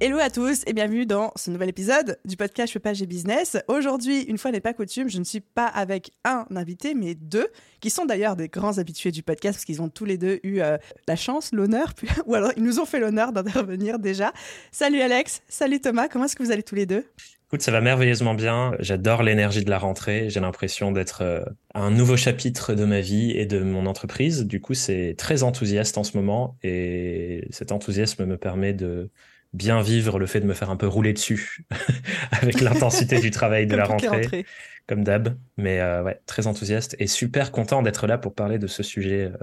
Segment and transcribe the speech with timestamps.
[0.00, 3.56] Hello à tous et bienvenue dans ce nouvel épisode du podcast Je Page et Business.
[3.68, 7.46] Aujourd'hui, une fois n'est pas coutume, je ne suis pas avec un invité, mais deux,
[7.80, 10.60] qui sont d'ailleurs des grands habitués du podcast parce qu'ils ont tous les deux eu
[10.60, 11.92] euh, la chance, l'honneur,
[12.26, 14.32] ou alors ils nous ont fait l'honneur d'intervenir déjà.
[14.72, 17.06] Salut Alex, salut Thomas, comment est-ce que vous allez tous les deux?
[17.46, 18.74] Écoute, ça va merveilleusement bien.
[18.80, 20.28] J'adore l'énergie de la rentrée.
[20.28, 24.44] J'ai l'impression d'être euh, un nouveau chapitre de ma vie et de mon entreprise.
[24.44, 29.10] Du coup, c'est très enthousiaste en ce moment et cet enthousiasme me permet de
[29.54, 31.64] bien vivre le fait de me faire un peu rouler dessus
[32.32, 34.44] avec l'intensité du travail de la rentrée,
[34.86, 35.36] comme d'hab.
[35.56, 39.30] Mais euh, ouais, très enthousiaste et super content d'être là pour parler de ce sujet
[39.32, 39.36] euh,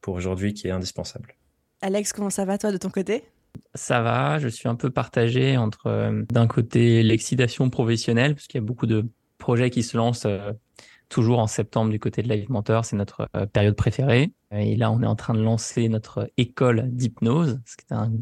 [0.00, 1.34] pour aujourd'hui qui est indispensable.
[1.80, 3.24] Alex, comment ça va toi de ton côté?
[3.74, 8.60] Ça va, je suis un peu partagé entre euh, d'un côté l'excitation professionnelle, parce qu'il
[8.60, 10.26] y a beaucoup de projets qui se lancent
[11.08, 14.30] toujours en septembre du côté de Live Mentor, c'est notre période préférée.
[14.52, 18.12] Et là, on est en train de lancer notre école d'hypnose, ce qui est un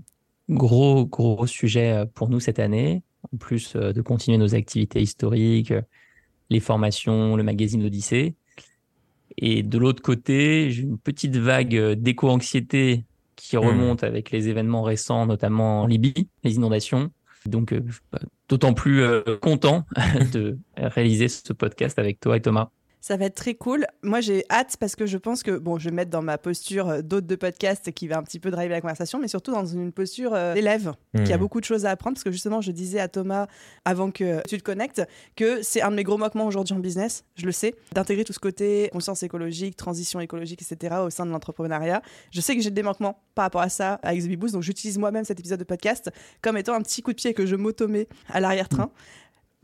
[0.49, 5.01] gros, gros sujet euh, pour nous cette année, en plus euh, de continuer nos activités
[5.01, 5.83] historiques, euh,
[6.51, 8.35] les formations, le magazine L'Odyssée.
[9.37, 13.05] Et de l'autre côté, j'ai une petite vague d'éco-anxiété
[13.37, 13.61] qui hmm.
[13.61, 17.11] remonte avec les événements récents, notamment en Libye, les inondations.
[17.47, 17.73] Donc,
[18.49, 19.03] d'autant plus
[19.41, 19.87] content
[20.33, 22.71] de réaliser ce podcast avec toi et Thomas.
[23.09, 23.87] Ça va être très cool.
[24.03, 26.91] Moi, j'ai hâte parce que je pense que, bon, je vais mettre dans ma posture
[26.91, 29.65] euh, d'hôte de podcast qui va un petit peu driver la conversation, mais surtout dans
[29.65, 30.93] une posture euh, d'élève
[31.25, 31.41] qui a hmm.
[31.41, 32.17] beaucoup de choses à apprendre.
[32.17, 33.47] Parce que justement, je disais à Thomas,
[33.87, 35.01] avant que tu te connectes,
[35.37, 38.35] que c'est un de mes gros moquements aujourd'hui en business, je le sais, d'intégrer tout
[38.35, 40.97] ce côté conscience écologique, transition écologique, etc.
[41.03, 42.03] au sein de l'entrepreneuriat.
[42.31, 45.25] Je sais que j'ai des manquements par rapport à ça avec The donc j'utilise moi-même
[45.25, 46.11] cet épisode de podcast
[46.43, 48.91] comme étant un petit coup de pied que je m'automais à l'arrière-train.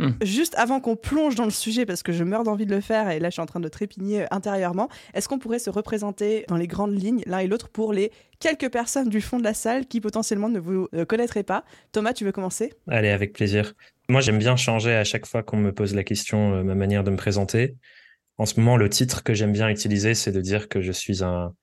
[0.00, 0.10] Hmm.
[0.22, 3.10] Juste avant qu'on plonge dans le sujet, parce que je meurs d'envie de le faire
[3.10, 6.44] et là je suis en train de trépigner euh, intérieurement, est-ce qu'on pourrait se représenter
[6.48, 8.10] dans les grandes lignes l'un et l'autre pour les
[8.40, 11.64] quelques personnes du fond de la salle qui potentiellement ne vous euh, connaîtraient pas?
[11.92, 12.72] Thomas, tu veux commencer?
[12.88, 13.74] Allez, avec plaisir.
[14.08, 17.04] Moi j'aime bien changer à chaque fois qu'on me pose la question euh, ma manière
[17.04, 17.76] de me présenter.
[18.36, 21.22] En ce moment, le titre que j'aime bien utiliser, c'est de dire que je suis
[21.22, 21.54] un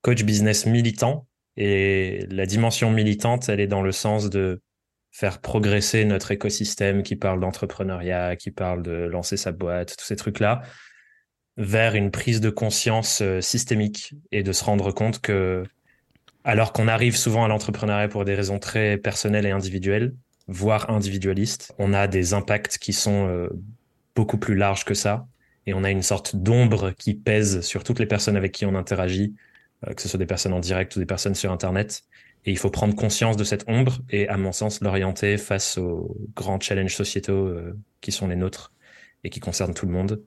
[0.00, 1.26] coach business militant.
[1.56, 4.62] Et la dimension militante, elle est dans le sens de
[5.14, 10.16] faire progresser notre écosystème qui parle d'entrepreneuriat, qui parle de lancer sa boîte, tous ces
[10.16, 10.62] trucs-là,
[11.56, 15.62] vers une prise de conscience euh, systémique et de se rendre compte que,
[16.42, 20.16] alors qu'on arrive souvent à l'entrepreneuriat pour des raisons très personnelles et individuelles,
[20.48, 23.48] voire individualistes, on a des impacts qui sont euh,
[24.16, 25.28] beaucoup plus larges que ça.
[25.66, 28.74] Et on a une sorte d'ombre qui pèse sur toutes les personnes avec qui on
[28.74, 29.36] interagit,
[29.86, 32.02] euh, que ce soit des personnes en direct ou des personnes sur Internet.
[32.46, 36.16] Et il faut prendre conscience de cette ombre et, à mon sens, l'orienter face aux
[36.34, 38.72] grands challenges sociétaux euh, qui sont les nôtres
[39.24, 40.22] et qui concernent tout le monde,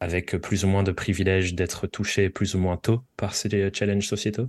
[0.00, 4.06] avec plus ou moins de privilèges d'être touché plus ou moins tôt par ces challenges
[4.06, 4.48] sociétaux.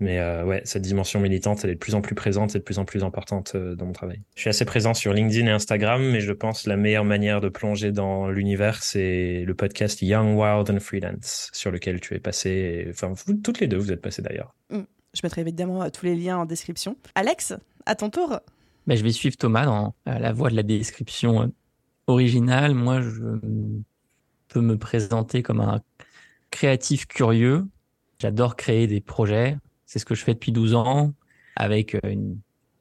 [0.00, 2.64] Mais euh, ouais, cette dimension militante, elle est de plus en plus présente et de
[2.64, 4.22] plus en plus importante euh, dans mon travail.
[4.36, 7.48] Je suis assez présent sur LinkedIn et Instagram, mais je pense la meilleure manière de
[7.48, 12.86] plonger dans l'univers, c'est le podcast Young, Wild and Freelance, sur lequel tu es passé.
[12.90, 14.54] Enfin, toutes les deux, vous êtes passés d'ailleurs.
[14.70, 14.82] Mm.
[15.14, 16.96] Je mettrai évidemment euh, tous les liens en description.
[17.14, 17.54] Alex,
[17.86, 18.40] à ton tour.
[18.86, 21.46] Ben, je vais suivre Thomas dans euh, la voie de la description euh,
[22.06, 22.74] originale.
[22.74, 23.22] Moi, je
[24.48, 25.80] peux me présenter comme un
[26.50, 27.66] créatif curieux.
[28.18, 29.56] J'adore créer des projets.
[29.86, 31.14] C'est ce que je fais depuis 12 ans
[31.56, 31.96] avec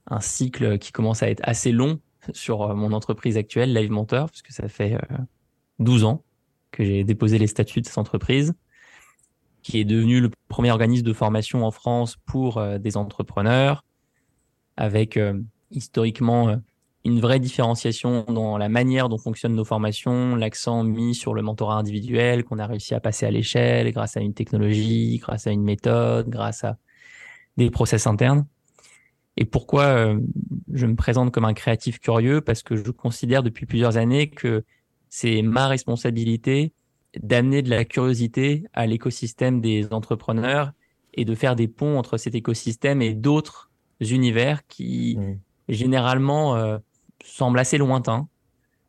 [0.09, 1.99] un cycle qui commence à être assez long
[2.33, 4.97] sur mon entreprise actuelle, Live Mentor, puisque ça fait
[5.79, 6.23] 12 ans
[6.71, 8.53] que j'ai déposé les statuts de cette entreprise
[9.67, 13.83] qui est devenu le premier organisme de formation en France pour euh, des entrepreneurs,
[14.77, 15.41] avec euh,
[15.71, 16.55] historiquement euh,
[17.03, 21.75] une vraie différenciation dans la manière dont fonctionnent nos formations, l'accent mis sur le mentorat
[21.75, 25.63] individuel qu'on a réussi à passer à l'échelle grâce à une technologie, grâce à une
[25.63, 26.77] méthode, grâce à
[27.57, 28.45] des process internes.
[29.35, 30.15] Et pourquoi
[30.73, 32.41] je me présente comme un créatif curieux?
[32.41, 34.63] Parce que je considère depuis plusieurs années que
[35.09, 36.73] c'est ma responsabilité
[37.21, 40.71] d'amener de la curiosité à l'écosystème des entrepreneurs
[41.13, 43.71] et de faire des ponts entre cet écosystème et d'autres
[44.01, 45.39] univers qui mmh.
[45.69, 46.77] généralement euh,
[47.23, 48.27] semblent assez lointains.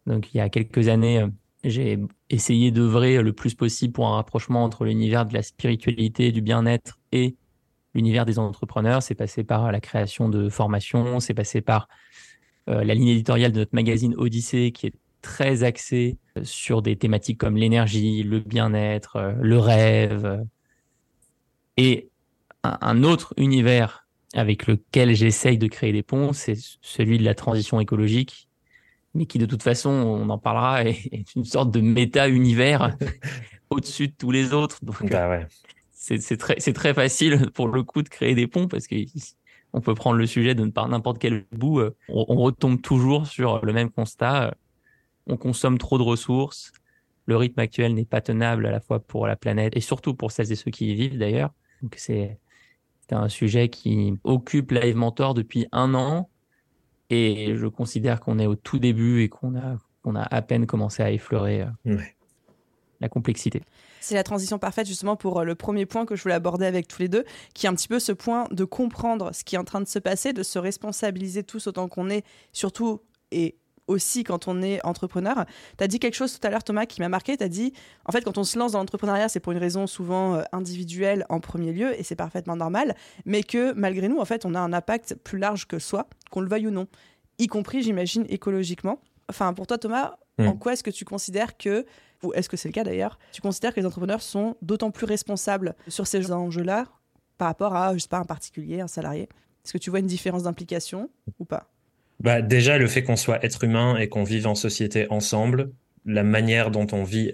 [0.07, 1.29] Donc il y a quelques années, euh,
[1.65, 1.99] j'ai
[2.31, 6.99] essayé d'œuvrer le plus possible pour un rapprochement entre l'univers de la spiritualité, du bien-être
[7.13, 7.37] et
[7.95, 11.89] l'univers des entrepreneurs, c'est passé par la création de formations, c'est passé par
[12.67, 14.93] la ligne éditoriale de notre magazine Odyssée, qui est
[15.23, 20.45] très axée sur des thématiques comme l'énergie, le bien-être, le rêve.
[21.77, 22.09] Et
[22.65, 27.81] un autre univers avec lequel j'essaye de créer des ponts, c'est celui de la transition
[27.81, 28.49] écologique,
[29.15, 32.97] mais qui de toute façon, on en parlera, est, une sorte de méta-univers
[33.71, 34.79] au-dessus de tous les autres.
[34.85, 35.47] Donc, bah ouais.
[35.93, 38.97] c'est très, très facile pour le coup de créer des ponts parce que
[39.75, 43.27] on peut prendre le sujet de par n'importe quel bout, euh, on, on, retombe toujours
[43.27, 44.55] sur le même constat.
[45.29, 46.73] On consomme trop de ressources.
[47.27, 50.33] Le rythme actuel n'est pas tenable à la fois pour la planète et surtout pour
[50.33, 51.53] celles et ceux qui y vivent d'ailleurs.
[51.83, 52.39] Donc c'est
[53.09, 56.29] c'est un sujet qui occupe Live Mentor depuis un an
[57.09, 60.67] et je considère qu'on est au tout début et qu'on a, qu'on a à peine
[60.67, 61.97] commencé à effleurer euh,
[63.01, 63.63] la complexité.
[64.01, 66.87] C'est la transition parfaite justement pour euh, le premier point que je voulais aborder avec
[66.87, 69.59] tous les deux, qui est un petit peu ce point de comprendre ce qui est
[69.59, 73.57] en train de se passer, de se responsabiliser tous autant qu'on est, surtout et
[73.89, 75.45] aussi quand on est entrepreneur.
[75.77, 77.37] Tu as dit quelque chose tout à l'heure, Thomas, qui m'a marqué.
[77.37, 77.73] Tu as dit,
[78.05, 81.27] en fait, quand on se lance dans l'entrepreneuriat, c'est pour une raison souvent euh, individuelle
[81.29, 82.95] en premier lieu, et c'est parfaitement normal,
[83.25, 86.41] mais que malgré nous, en fait, on a un impact plus large que soi, qu'on
[86.41, 86.87] le veuille ou non,
[87.39, 89.01] y compris, j'imagine, écologiquement.
[89.29, 90.49] Enfin, pour toi, Thomas, hmm.
[90.49, 91.87] en quoi est-ce que tu considères que,
[92.23, 95.07] ou est-ce que c'est le cas d'ailleurs, tu considères que les entrepreneurs sont d'autant plus
[95.07, 96.87] responsables sur ces enjeux-là
[97.39, 99.29] par rapport à, je sais pas, un particulier, un salarié?
[99.65, 101.71] Est-ce que tu vois une différence d'implication ou pas?
[102.21, 105.73] Bah, Déjà, le fait qu'on soit être humain et qu'on vive en société ensemble,
[106.05, 107.33] la manière dont on vit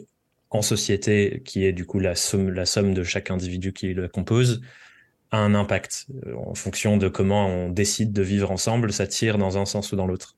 [0.50, 4.08] en société, qui est du coup la somme, la somme de chaque individu qui le
[4.08, 4.60] compose,
[5.30, 6.06] a un impact.
[6.26, 9.92] Euh, en fonction de comment on décide de vivre ensemble, ça tire dans un sens
[9.92, 10.36] ou dans l'autre.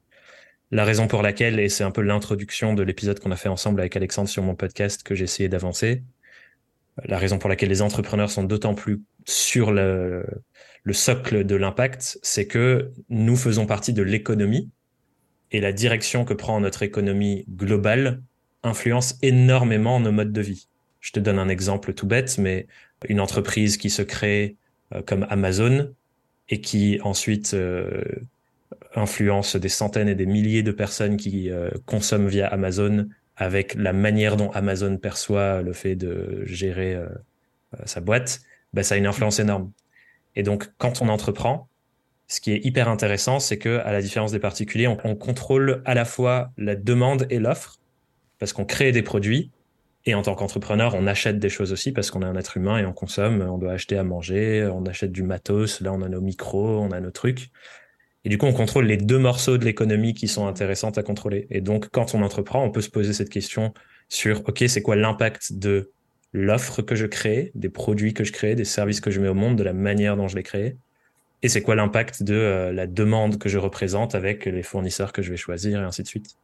[0.71, 3.81] La raison pour laquelle, et c'est un peu l'introduction de l'épisode qu'on a fait ensemble
[3.81, 6.03] avec Alexandre sur mon podcast que j'ai essayé d'avancer,
[7.05, 10.25] la raison pour laquelle les entrepreneurs sont d'autant plus sur le,
[10.87, 14.71] le socle de l'impact, c'est que nous faisons partie de l'économie
[15.51, 18.23] et la direction que prend notre économie globale
[18.63, 20.69] influence énormément nos modes de vie.
[21.01, 22.69] Je te donne un exemple tout bête, mais
[23.09, 24.55] une entreprise qui se crée
[24.95, 25.93] euh, comme Amazon
[26.51, 28.05] et qui ensuite euh,
[28.95, 33.93] influence des centaines et des milliers de personnes qui euh, consomment via Amazon avec la
[33.93, 36.97] manière dont Amazon perçoit le fait de gérer
[37.85, 38.41] sa boîte,
[38.73, 39.73] ben, ça a une influence énorme.
[40.37, 41.69] Et donc, quand on entreprend,
[42.29, 45.95] ce qui est hyper intéressant, c'est que, à la différence des particuliers, on, contrôle à
[45.95, 47.79] la fois la demande et l'offre,
[48.39, 49.51] parce qu'on crée des produits,
[50.05, 52.79] et en tant qu'entrepreneur, on achète des choses aussi, parce qu'on est un être humain
[52.79, 56.09] et on consomme, on doit acheter à manger, on achète du matos, là on a
[56.09, 57.51] nos micros, on a nos trucs.
[58.25, 61.47] Et du coup, on contrôle les deux morceaux de l'économie qui sont intéressantes à contrôler.
[61.51, 63.73] Et donc, quand on entreprend, on peut se poser cette question
[64.09, 65.93] sur, OK, c'est quoi l'impact de
[66.33, 69.35] l'offre que je crée, des produits que je crée, des services que je mets au
[69.35, 70.77] monde, de la manière dont je les crée.
[71.43, 75.23] Et c'est quoi l'impact de euh, la demande que je représente avec les fournisseurs que
[75.23, 76.37] je vais choisir et ainsi de suite.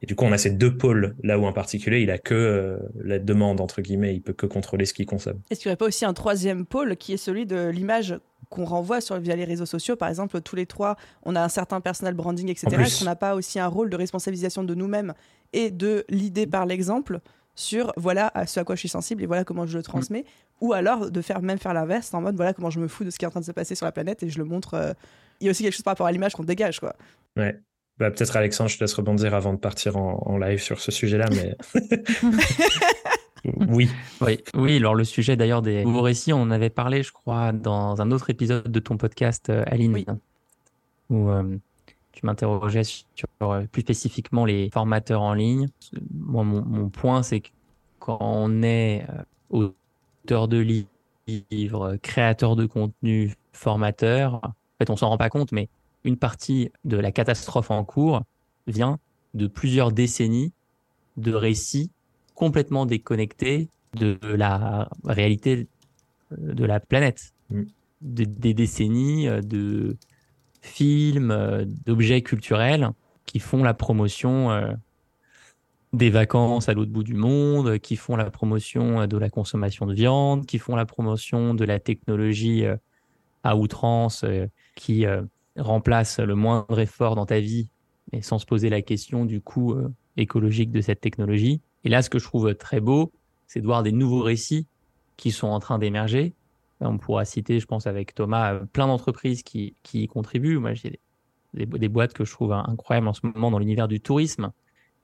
[0.00, 2.34] Et du coup, on a ces deux pôles là où en particulier, il a que
[2.34, 5.40] euh, la demande entre guillemets, il peut que contrôler ce qu'il consomme.
[5.50, 8.18] Est-ce qu'il n'y aurait pas aussi un troisième pôle qui est celui de l'image
[8.48, 9.96] qu'on renvoie sur, via les réseaux sociaux?
[9.96, 12.68] Par exemple, tous les trois, on a un certain personal branding, etc.
[12.80, 15.14] Est-ce qu'on n'a pas aussi un rôle de responsabilisation de nous-mêmes
[15.52, 17.20] et de l'idée par l'exemple?
[17.58, 20.24] Sur voilà à ce à quoi je suis sensible et voilà comment je le transmets,
[20.60, 23.10] ou alors de faire même faire l'inverse en mode voilà comment je me fous de
[23.10, 24.74] ce qui est en train de se passer sur la planète et je le montre.
[24.74, 24.92] Euh,
[25.40, 26.94] il y a aussi quelque chose par rapport à l'image qu'on dégage, quoi.
[27.36, 27.60] Ouais.
[27.98, 31.26] Bah, peut-être Alexandre, je te laisse rebondir avant de partir en, live sur ce sujet-là,
[31.30, 31.56] mais.
[33.68, 33.90] oui.
[34.20, 34.38] oui.
[34.54, 38.00] Oui, alors le sujet d'ailleurs des nouveaux récits, on en avait parlé, je crois, dans
[38.00, 40.06] un autre épisode de ton podcast, euh, Aline, oui.
[41.10, 41.56] où euh,
[42.18, 45.68] tu m'interrogeais sur euh, plus spécifiquement les formateurs en ligne.
[46.12, 47.50] Moi, mon, point, c'est que
[48.00, 49.06] quand on est
[49.52, 49.70] euh,
[50.24, 50.58] auteur de
[51.28, 55.68] livres, créateur de contenu, formateur, en fait, on s'en rend pas compte, mais
[56.02, 58.22] une partie de la catastrophe en cours
[58.66, 58.98] vient
[59.34, 60.52] de plusieurs décennies
[61.18, 61.92] de récits
[62.34, 65.68] complètement déconnectés de la réalité
[66.36, 67.32] de la planète.
[67.50, 67.62] Mm.
[68.00, 69.96] des décennies de
[70.68, 72.90] films, euh, d'objets culturels
[73.26, 74.72] qui font la promotion euh,
[75.92, 79.86] des vacances à l'autre bout du monde, qui font la promotion euh, de la consommation
[79.86, 82.64] de viande, qui font la promotion de la technologie
[83.44, 84.24] à outrance,
[84.74, 85.06] qui
[85.56, 87.70] remplace le moindre effort dans ta vie,
[88.12, 89.76] mais sans se poser la question du coût
[90.16, 91.60] écologique de cette technologie.
[91.84, 93.12] Et là, ce que je trouve très beau,
[93.46, 94.66] c'est de voir des nouveaux récits
[95.16, 96.34] qui sont en train d'émerger,
[96.80, 100.58] on pourra citer, je pense, avec Thomas, euh, plein d'entreprises qui, qui y contribuent.
[100.58, 101.00] Moi, j'ai
[101.54, 104.52] des, des, boîtes que je trouve incroyables en ce moment dans l'univers du tourisme,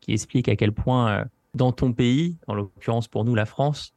[0.00, 3.94] qui expliquent à quel point, euh, dans ton pays, en l'occurrence pour nous, la France,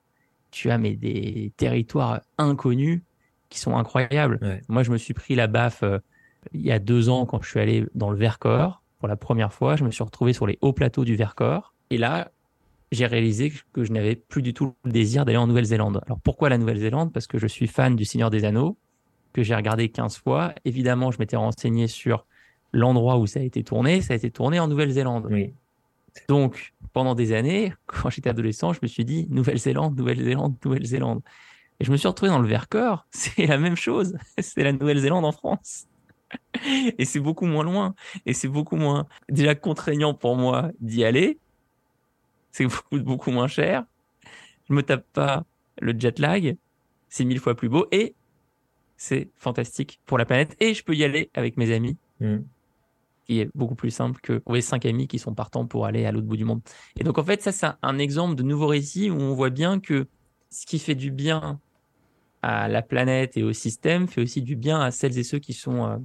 [0.52, 3.02] tu as mais des territoires inconnus
[3.50, 4.62] qui sont incroyables.
[4.68, 6.00] Moi, je me suis pris la baffe euh,
[6.54, 9.54] il y a deux ans quand je suis allé dans le Vercors pour la première
[9.54, 9.76] fois.
[9.76, 11.74] Je me suis retrouvé sur les hauts plateaux du Vercors.
[11.90, 12.32] Et là,
[12.92, 16.02] j'ai réalisé que je n'avais plus du tout le désir d'aller en Nouvelle-Zélande.
[16.06, 17.12] Alors pourquoi la Nouvelle-Zélande?
[17.12, 18.78] Parce que je suis fan du Seigneur des Anneaux,
[19.34, 20.54] que j'ai regardé 15 fois.
[20.66, 22.26] Évidemment, je m'étais renseigné sur
[22.72, 24.02] l'endroit où ça a été tourné.
[24.02, 25.28] Ça a été tourné en Nouvelle-Zélande.
[25.30, 25.54] Oui.
[26.28, 31.22] Donc, pendant des années, quand j'étais adolescent, je me suis dit Nouvelle-Zélande, Nouvelle-Zélande, Nouvelle-Zélande.
[31.80, 33.06] Et je me suis retrouvé dans le Vercors.
[33.12, 34.18] C'est la même chose.
[34.40, 35.88] C'est la Nouvelle-Zélande en France.
[36.98, 37.96] Et c'est beaucoup moins loin.
[38.26, 41.40] Et c'est beaucoup moins déjà contraignant pour moi d'y aller.
[42.58, 43.86] C'est beaucoup, beaucoup moins cher.
[44.68, 45.46] Je me tape pas
[45.80, 46.58] le jet lag.
[47.08, 47.86] C'est mille fois plus beau.
[47.92, 48.16] Et
[48.98, 50.56] c'est fantastique pour la planète.
[50.60, 51.98] Et je peux y aller avec mes amis.
[52.20, 52.38] Mm.
[53.26, 56.12] Qui est beaucoup plus simple que trouver cinq amis qui sont partants pour aller à
[56.12, 56.62] l'autre bout du monde.
[57.00, 59.80] Et donc, en fait, ça, c'est un exemple de nouveau récit où on voit bien
[59.80, 60.08] que
[60.50, 61.60] ce qui fait du bien
[62.42, 65.54] à la planète et au système fait aussi du bien à celles et ceux qui
[65.54, 65.98] sont euh,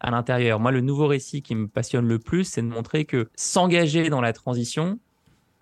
[0.00, 0.58] à l'intérieur.
[0.58, 4.22] Moi, le nouveau récit qui me passionne le plus, c'est de montrer que s'engager dans
[4.22, 4.98] la transition,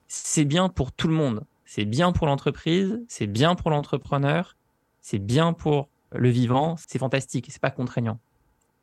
[0.08, 1.44] c'est bien pour tout le monde.
[1.64, 4.56] C'est bien pour l'entreprise, c'est bien pour l'entrepreneur,
[5.02, 8.18] c'est bien pour le vivant, c'est fantastique, c'est pas contraignant.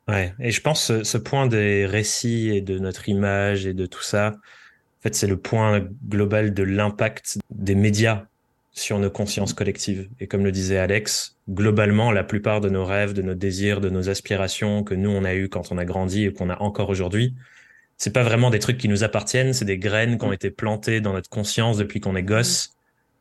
[0.08, 3.86] Ouais, et je pense ce, ce point des récits et de notre image et de
[3.86, 8.26] tout ça, en fait, c'est le point global de l'impact des médias
[8.76, 10.08] sur nos consciences collectives.
[10.20, 13.90] Et comme le disait Alex, globalement, la plupart de nos rêves, de nos désirs, de
[13.90, 16.90] nos aspirations que nous on a eu quand on a grandi et qu'on a encore
[16.90, 17.34] aujourd'hui,
[17.98, 21.00] c'est pas vraiment des trucs qui nous appartiennent, c'est des graines qui ont été plantées
[21.00, 22.72] dans notre conscience depuis qu'on est gosse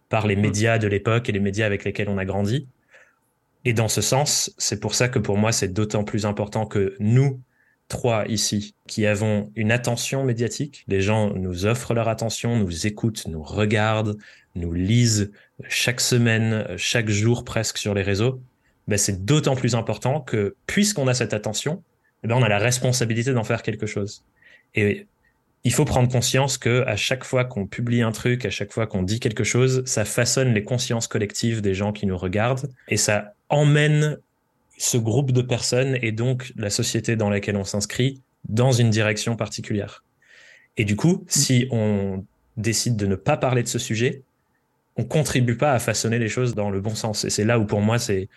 [0.10, 2.68] par les médias de l'époque et les médias avec lesquels on a grandi.
[3.64, 6.96] Et dans ce sens, c'est pour ça que pour moi, c'est d'autant plus important que
[7.00, 7.42] nous,
[7.88, 13.26] trois ici, qui avons une attention médiatique, les gens nous offrent leur attention, nous écoutent,
[13.28, 14.18] nous regardent,
[14.56, 15.32] nous lisent
[15.68, 18.40] chaque semaine, chaque jour presque sur les réseaux,
[18.88, 21.82] ben c'est d'autant plus important que puisqu'on a cette attention,
[22.24, 24.24] eh ben on a la responsabilité d'en faire quelque chose.
[24.76, 25.08] Et
[25.64, 28.86] il faut prendre conscience que à chaque fois qu'on publie un truc, à chaque fois
[28.86, 32.98] qu'on dit quelque chose, ça façonne les consciences collectives des gens qui nous regardent et
[32.98, 34.20] ça emmène
[34.78, 39.36] ce groupe de personnes et donc la société dans laquelle on s'inscrit dans une direction
[39.36, 40.04] particulière.
[40.78, 42.26] Et du coup, si on
[42.58, 44.22] décide de ne pas parler de ce sujet,
[44.98, 47.26] on contribue pas à façonner les choses dans le bon sens.
[47.26, 48.30] Et c'est là où pour moi c'est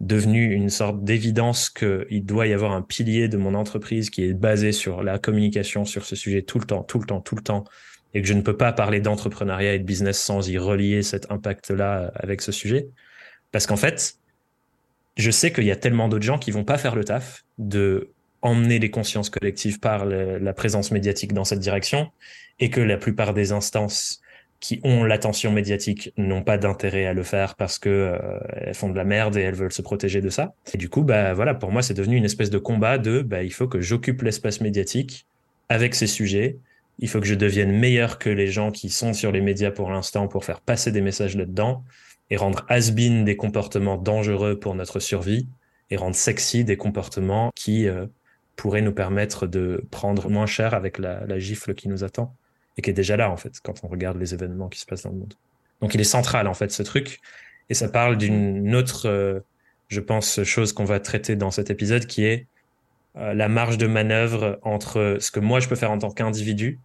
[0.00, 4.34] devenu une sorte d'évidence qu'il doit y avoir un pilier de mon entreprise qui est
[4.34, 7.42] basé sur la communication sur ce sujet tout le temps, tout le temps, tout le
[7.42, 7.64] temps,
[8.12, 11.30] et que je ne peux pas parler d'entrepreneuriat et de business sans y relier cet
[11.30, 12.88] impact-là avec ce sujet.
[13.52, 14.18] Parce qu'en fait,
[15.16, 18.10] je sais qu'il y a tellement d'autres gens qui vont pas faire le taf de
[18.42, 22.10] emmener les consciences collectives par la présence médiatique dans cette direction
[22.60, 24.20] et que la plupart des instances
[24.60, 28.88] qui ont l'attention médiatique n'ont pas d'intérêt à le faire parce que euh, elles font
[28.88, 30.54] de la merde et elles veulent se protéger de ça.
[30.72, 33.42] Et du coup, bah voilà, pour moi, c'est devenu une espèce de combat de bah
[33.42, 35.26] il faut que j'occupe l'espace médiatique
[35.68, 36.58] avec ces sujets.
[36.98, 39.90] Il faut que je devienne meilleur que les gens qui sont sur les médias pour
[39.90, 41.84] l'instant pour faire passer des messages là-dedans
[42.30, 45.46] et rendre has-been des comportements dangereux pour notre survie
[45.90, 48.06] et rendre sexy des comportements qui euh,
[48.56, 52.34] pourraient nous permettre de prendre moins cher avec la gifle qui nous attend
[52.76, 55.02] et qui est déjà là en fait quand on regarde les événements qui se passent
[55.02, 55.34] dans le monde.
[55.80, 57.20] Donc il est central en fait ce truc
[57.68, 59.40] et ça parle d'une autre, euh,
[59.88, 62.46] je pense, chose qu'on va traiter dans cet épisode qui est
[63.16, 66.78] euh, la marge de manœuvre entre ce que moi je peux faire en tant qu'individu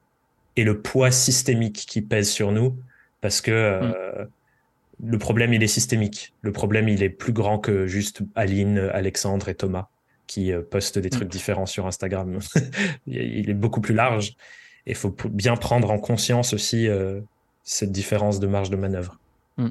[0.56, 2.78] et le poids systémique qui pèse sur nous
[3.22, 5.10] parce que euh, mm.
[5.12, 6.34] le problème il est systémique.
[6.42, 9.88] Le problème il est plus grand que juste Aline, Alexandre et Thomas
[10.28, 11.12] qui postent des mm.
[11.12, 12.40] trucs différents sur Instagram.
[13.06, 14.36] il est beaucoup plus large
[14.86, 17.22] il faut bien prendre en conscience aussi euh,
[17.64, 19.20] cette différence de marge de manœuvre.
[19.58, 19.70] Mm.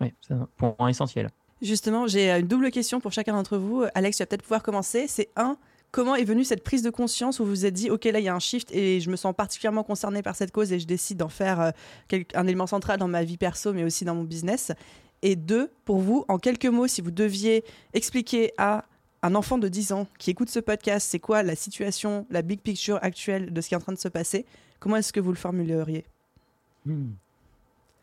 [0.00, 1.28] Oui, c'est un point essentiel.
[1.62, 3.84] Justement, j'ai une double question pour chacun d'entre vous.
[3.94, 5.06] Alex, tu vas peut-être pouvoir commencer.
[5.08, 5.58] C'est un,
[5.90, 8.24] comment est venue cette prise de conscience où vous vous êtes dit, OK, là, il
[8.24, 10.86] y a un shift et je me sens particulièrement concerné par cette cause et je
[10.86, 11.70] décide d'en faire euh,
[12.34, 14.72] un élément central dans ma vie perso, mais aussi dans mon business?
[15.22, 17.62] Et deux, pour vous, en quelques mots, si vous deviez
[17.92, 18.86] expliquer à
[19.22, 22.60] un enfant de 10 ans qui écoute ce podcast, c'est quoi la situation, la big
[22.60, 24.46] picture actuelle de ce qui est en train de se passer?
[24.78, 26.04] Comment est-ce que vous le formuleriez?
[26.86, 27.10] Hmm.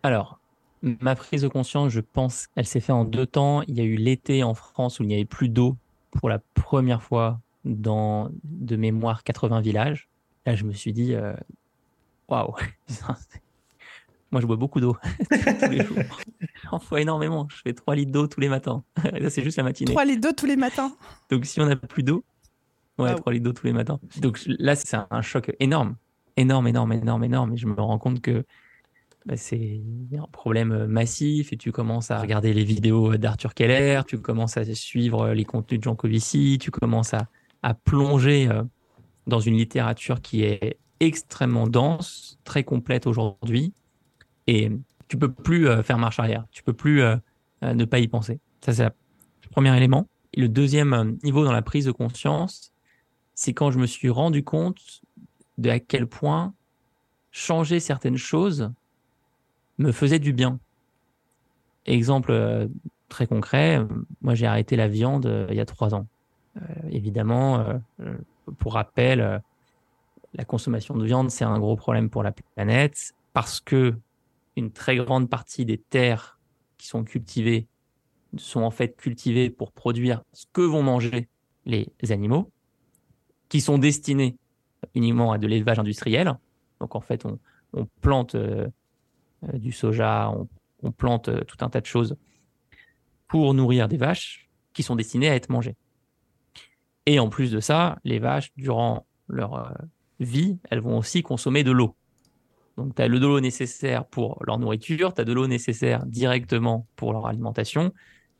[0.03, 0.39] Alors,
[0.81, 3.63] ma prise de conscience, je pense, elle s'est faite en deux temps.
[3.63, 5.75] Il y a eu l'été en France où il n'y avait plus d'eau
[6.11, 10.07] pour la première fois dans de mémoire 80 villages.
[10.45, 11.33] Là, je me suis dit, euh,
[12.29, 12.55] waouh,
[14.31, 14.97] Moi, je bois beaucoup d'eau
[15.29, 15.97] tous les jours.
[16.63, 17.47] J'en énormément.
[17.49, 18.83] Je fais 3 litres d'eau tous les matins.
[19.29, 19.91] C'est juste la matinée.
[19.91, 20.91] 3 litres d'eau tous les matins
[21.29, 22.23] Donc, si on n'a plus d'eau,
[22.97, 23.99] ouais, 3 litres d'eau tous les matins.
[24.21, 25.95] Donc là, c'est un choc énorme.
[26.35, 27.53] Énorme, énorme, énorme, énorme.
[27.53, 28.43] Et je me rends compte que
[29.25, 29.81] bah, c'est
[30.17, 34.65] un problème massif et tu commences à regarder les vidéos d'Arthur Keller, tu commences à
[34.73, 37.27] suivre les contenus de Jean Covici, tu commences à,
[37.63, 38.49] à plonger
[39.25, 43.73] dans une littérature qui est extrêmement dense, très complète aujourd'hui,
[44.47, 44.71] et
[45.07, 47.01] tu peux plus faire marche arrière, tu peux plus
[47.61, 48.39] ne pas y penser.
[48.61, 50.07] Ça, c'est le premier élément.
[50.33, 52.71] Et le deuxième niveau dans la prise de conscience,
[53.35, 55.01] c'est quand je me suis rendu compte
[55.57, 56.53] de à quel point
[57.31, 58.71] changer certaines choses
[59.77, 60.59] me faisait du bien.
[61.85, 62.67] Exemple euh,
[63.09, 63.79] très concret,
[64.21, 66.07] moi j'ai arrêté la viande euh, il y a trois ans.
[66.57, 67.63] Euh, évidemment,
[68.57, 69.41] pour rappel,
[70.33, 73.95] la consommation de viande c'est un gros problème pour la planète parce que
[74.57, 76.39] une très grande partie des terres
[76.77, 77.67] qui sont cultivées
[78.35, 81.29] sont en fait cultivées pour produire ce que vont manger
[81.65, 82.51] les animaux,
[83.49, 84.37] qui sont destinés
[84.95, 86.37] uniquement à de l'élevage industriel.
[86.79, 87.39] Donc en fait, on,
[88.01, 88.67] plante euh,
[89.53, 90.33] du soja,
[90.81, 92.15] on, plante euh, tout un tas de choses
[93.27, 95.75] pour nourrir des vaches qui sont destinées à être mangées.
[97.05, 99.71] Et en plus de ça, les vaches, durant leur euh,
[100.19, 101.95] vie, elles vont aussi consommer de l'eau.
[102.77, 106.05] Donc, tu as le de l'eau nécessaire pour leur nourriture, tu as de l'eau nécessaire
[106.05, 107.91] directement pour leur alimentation,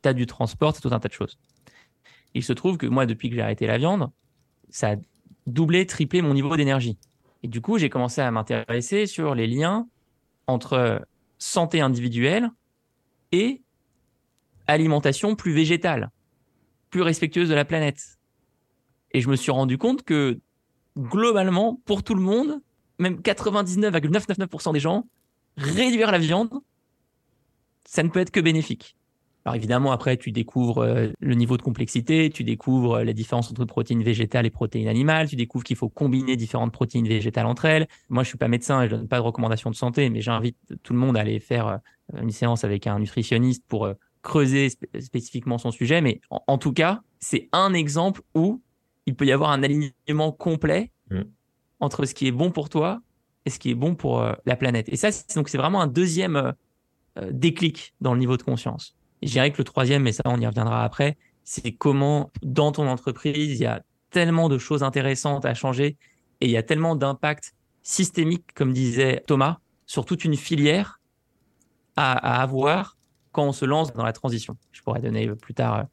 [0.02, 1.38] tu as du transport, c'est tout un tas de choses.
[2.34, 4.10] Il se trouve que moi, depuis que j'ai arrêté la viande,
[4.70, 4.96] ça a
[5.46, 6.98] doublé, triplé mon niveau d'énergie.
[7.42, 9.88] Et du coup, j'ai commencé à m'intéresser sur les liens
[10.46, 11.04] entre
[11.38, 12.50] santé individuelle
[13.32, 13.62] et
[14.66, 16.10] alimentation plus végétale,
[16.90, 18.18] plus respectueuse de la planète.
[19.12, 20.40] Et je me suis rendu compte que
[20.96, 22.60] globalement, pour tout le monde,
[22.98, 25.06] même 99,999% des gens,
[25.56, 26.50] réduire la viande,
[27.84, 28.96] ça ne peut être que bénéfique.
[29.44, 33.50] Alors évidemment, après, tu découvres euh, le niveau de complexité, tu découvres euh, la différence
[33.50, 37.64] entre protéines végétales et protéines animales, tu découvres qu'il faut combiner différentes protéines végétales entre
[37.64, 37.88] elles.
[38.10, 40.92] Moi, je suis pas médecin je donne pas de recommandations de santé, mais j'invite tout
[40.92, 41.76] le monde à aller faire euh,
[42.20, 43.88] une séance avec un nutritionniste pour
[44.20, 44.68] creuser
[45.00, 46.02] spécifiquement son sujet.
[46.02, 48.60] Mais en, tout cas, c'est un exemple où
[49.06, 51.22] il peut y avoir un alignement complet mm.
[51.80, 53.00] Entre ce qui est bon pour toi
[53.44, 54.88] et ce qui est bon pour la planète.
[54.88, 56.52] Et ça, donc c'est vraiment un deuxième
[57.30, 58.96] déclic dans le niveau de conscience.
[59.22, 62.86] Je dirais que le troisième, mais ça on y reviendra après, c'est comment dans ton
[62.86, 65.96] entreprise, il y a tellement de choses intéressantes à changer
[66.40, 71.00] et il y a tellement d'impact systémique, comme disait Thomas, sur toute une filière
[71.96, 72.96] à, avoir
[73.32, 74.56] quand on se lance dans la transition.
[74.72, 75.86] Je pourrais donner plus tard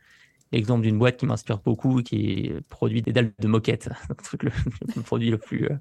[0.56, 3.90] euh, l'exemple d'une boîte qui m'inspire beaucoup, qui produit des dalles de moquette,
[4.42, 4.52] le,
[4.96, 5.76] le, produit le plus euh,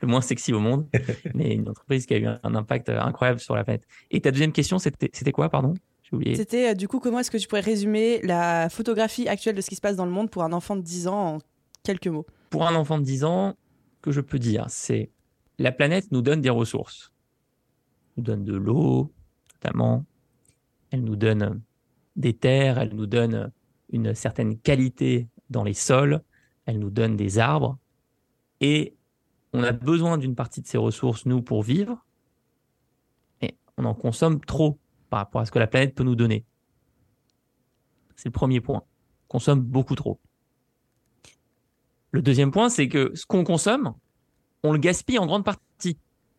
[0.00, 0.86] le moins sexy au monde,
[1.34, 3.86] mais une entreprise qui a eu un, impact incroyable sur la planète.
[4.10, 5.74] Et ta deuxième question, c'était quoi, pardon?
[6.34, 9.68] C'était euh, du coup, comment est-ce que tu pourrais résumer la photographie actuelle de ce
[9.68, 11.38] qui se passe dans le monde pour un enfant de 10 ans en
[11.82, 12.26] quelques mots?
[12.50, 13.56] Pour un enfant de 10 ans,
[14.00, 15.10] que je peux dire, c'est
[15.58, 17.12] la planète nous donne des ressources.
[18.16, 19.12] Elle nous donne de l'eau,
[19.54, 20.04] notamment.
[20.90, 21.62] Elle nous donne
[22.16, 23.50] des terres, elle nous donne
[23.94, 26.20] une certaine qualité dans les sols,
[26.66, 27.78] elle nous donne des arbres.
[28.60, 28.96] Et
[29.52, 32.04] on a besoin d'une partie de ces ressources, nous, pour vivre.
[33.40, 34.80] Et on en consomme trop
[35.10, 36.44] par rapport à ce que la planète peut nous donner.
[38.16, 38.82] C'est le premier point.
[39.24, 40.18] On consomme beaucoup trop.
[42.10, 43.94] Le deuxième point, c'est que ce qu'on consomme,
[44.64, 45.98] on le gaspille en grande partie.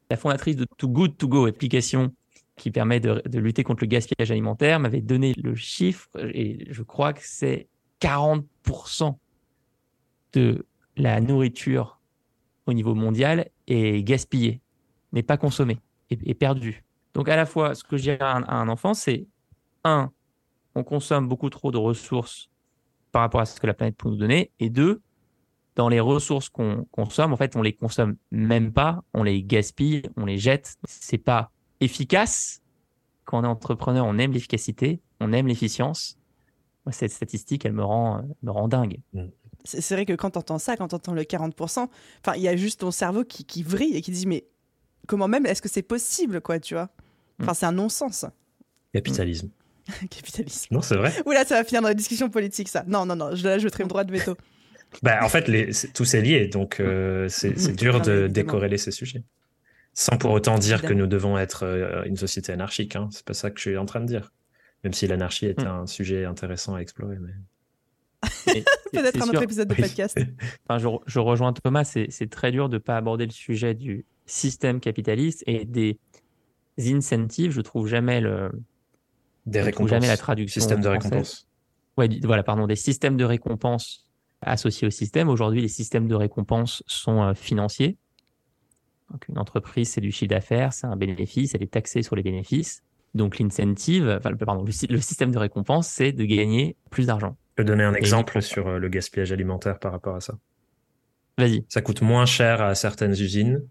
[0.10, 2.14] La fondatrice de Too Good To Go, application
[2.56, 7.14] qui permet de, lutter contre le gaspillage alimentaire, m'avait donné le chiffre, et je crois
[7.14, 7.68] que c'est
[8.02, 9.18] 40%
[10.34, 10.66] de
[10.96, 12.00] la nourriture
[12.66, 14.62] au niveau mondial est gaspillée,
[15.12, 16.84] n'est pas consommée, est, perdue.
[17.14, 19.28] Donc à la fois, ce que je dirais à un, enfant, c'est
[19.84, 20.12] un,
[20.76, 22.50] on consomme beaucoup trop de ressources
[23.12, 25.02] par rapport à ce que la planète peut nous donner, et deux,
[25.76, 30.04] dans les ressources qu'on consomme, en fait, on les consomme même pas, on les gaspille,
[30.16, 30.78] on les jette.
[30.86, 32.62] C'est pas efficace.
[33.26, 36.18] Quand on est entrepreneur, on aime l'efficacité, on aime l'efficience.
[36.92, 39.00] Cette statistique, elle me rend, me rend dingue.
[39.14, 39.26] Mm.
[39.64, 41.88] C'est vrai que quand tu entends ça, quand tu entends le 40%,
[42.36, 44.46] il y a juste ton cerveau qui, qui vrille et qui dit mais
[45.08, 46.90] comment même est-ce que c'est possible, quoi, tu vois?
[47.42, 48.26] Enfin, c'est un non-sens.
[48.94, 49.50] Capitalisme.
[50.10, 50.74] Capitalisme.
[50.74, 51.14] Non, c'est vrai.
[51.26, 52.84] Oula, ça va finir dans la discussion politique, ça.
[52.88, 54.36] Non, non, non, là, je mettrai le droit de veto.
[55.04, 59.24] bah, en fait, les, tout c'est lié, donc euh, c'est dur de décorréler ces sujets.
[59.98, 62.96] Sans pour autant dire que nous devons être euh, une société anarchique.
[62.96, 63.08] Hein.
[63.12, 64.34] C'est pas ça que je suis en train de dire.
[64.84, 65.68] Même si l'anarchie est mm.
[65.68, 67.18] un sujet intéressant à explorer.
[67.18, 67.32] Mais...
[68.92, 70.18] Peut-être un autre épisode de podcast.
[70.68, 74.06] enfin, je, je, rejoins Thomas, c'est très dur de ne pas aborder le sujet du
[74.26, 75.98] système capitaliste et des
[76.78, 78.52] incentives, je trouve jamais le.
[79.46, 79.92] Des récompenses.
[79.92, 80.60] jamais la traduction.
[80.60, 81.48] Système de récompense.
[81.98, 84.08] Ouais, voilà, pardon, des systèmes de récompense
[84.42, 85.30] associés au système.
[85.30, 87.98] Aujourd'hui, les systèmes de récompense sont euh, financiers.
[89.12, 92.24] Donc une entreprise, c'est du chiffre d'affaires, c'est un bénéfice, elle est taxée sur les
[92.24, 92.84] bénéfices.
[93.14, 97.38] Donc l'incentive, enfin pardon, le, système de récompense, c'est de gagner plus d'argent.
[97.52, 100.38] Je peux donner un exemple sur euh, le gaspillage alimentaire par rapport à ça.
[101.38, 101.66] Vas-y.
[101.70, 103.62] Ça coûte moins cher à certaines usines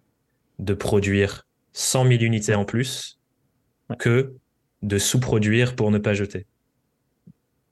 [0.59, 3.21] de produire 100 000 unités en plus
[3.99, 4.35] que
[4.83, 6.47] de sous-produire pour ne pas jeter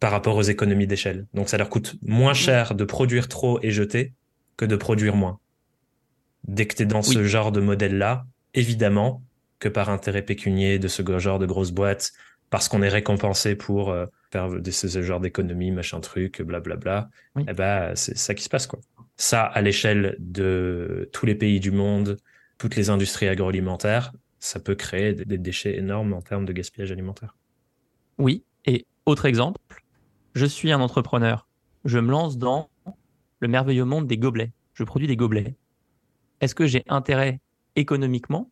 [0.01, 1.27] par rapport aux économies d'échelle.
[1.33, 4.13] Donc ça leur coûte moins cher de produire trop et jeter
[4.57, 5.39] que de produire moins.
[6.45, 9.23] Dès que tu es dans ce genre de modèle-là, évidemment
[9.59, 12.13] que par intérêt pécunier de ce genre de grosses boîtes,
[12.51, 17.51] parce qu'on est récompensé pour euh, faire ce genre d'économie, machin truc, blablabla, bla, bla,
[17.51, 18.67] eh ben, c'est ça qui se passe.
[18.67, 18.81] quoi.
[19.17, 22.19] Ça, à l'échelle de tous les pays du monde,
[22.59, 27.37] toutes les industries agroalimentaires, ça peut créer des déchets énormes en termes de gaspillage alimentaire.
[28.19, 29.59] Oui, et autre exemple,
[30.35, 31.47] je suis un entrepreneur,
[31.85, 32.69] je me lance dans
[33.41, 35.55] le merveilleux monde des gobelets, je produis des gobelets.
[36.43, 37.41] Est-ce que j'ai intérêt
[37.77, 38.51] économiquement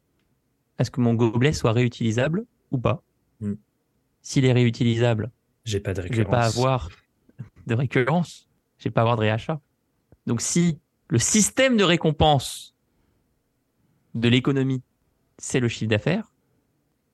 [0.78, 3.02] à ce que mon gobelet soit réutilisable ou pas
[3.40, 3.54] hmm.
[4.22, 5.30] S'il est réutilisable,
[5.64, 6.16] j'ai pas de récurrence.
[6.16, 6.88] Je vais pas avoir
[7.66, 8.48] de récurrence,
[8.78, 9.60] je vais pas avoir de réachat.
[10.26, 12.74] Donc si le système de récompense
[14.14, 14.82] de l'économie,
[15.38, 16.32] c'est le chiffre d'affaires,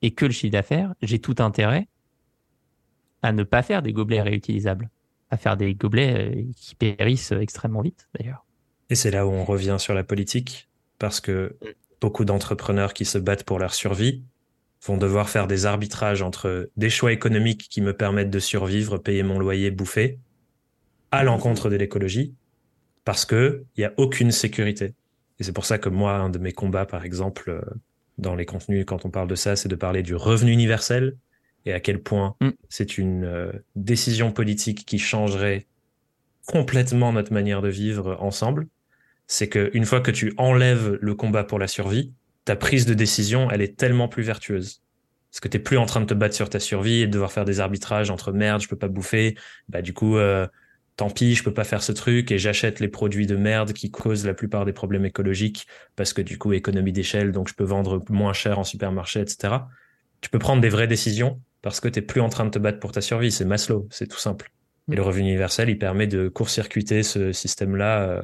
[0.02, 1.88] et que le chiffre d'affaires, j'ai tout intérêt
[3.22, 4.90] à ne pas faire des gobelets réutilisables,
[5.30, 8.45] à faire des gobelets euh, qui périssent extrêmement vite d'ailleurs.
[8.90, 10.68] Et c'est là où on revient sur la politique,
[10.98, 11.56] parce que
[12.00, 14.22] beaucoup d'entrepreneurs qui se battent pour leur survie
[14.84, 19.22] vont devoir faire des arbitrages entre des choix économiques qui me permettent de survivre, payer
[19.22, 20.18] mon loyer, bouffer,
[21.10, 22.34] à l'encontre de l'écologie,
[23.04, 24.94] parce que il y a aucune sécurité.
[25.38, 27.60] Et c'est pour ça que moi, un de mes combats, par exemple, euh,
[28.18, 31.16] dans les contenus, quand on parle de ça, c'est de parler du revenu universel
[31.64, 32.50] et à quel point mm.
[32.68, 35.66] c'est une euh, décision politique qui changerait
[36.46, 38.68] complètement notre manière de vivre ensemble.
[39.26, 42.12] C'est que une fois que tu enlèves le combat pour la survie,
[42.44, 44.82] ta prise de décision, elle est tellement plus vertueuse.
[45.30, 47.32] Parce que t'es plus en train de te battre sur ta survie et de devoir
[47.32, 49.36] faire des arbitrages entre merde, je peux pas bouffer,
[49.68, 50.46] bah du coup euh,
[50.96, 53.90] tant pis, je peux pas faire ce truc et j'achète les produits de merde qui
[53.90, 57.64] causent la plupart des problèmes écologiques parce que du coup, économie d'échelle, donc je peux
[57.64, 59.54] vendre moins cher en supermarché, etc.
[60.20, 62.80] Tu peux prendre des vraies décisions parce que tu plus en train de te battre
[62.80, 63.30] pour ta survie.
[63.30, 64.50] C'est Maslow, c'est tout simple.
[64.90, 68.22] Et le revenu universel, il permet de court-circuiter ce système-là euh,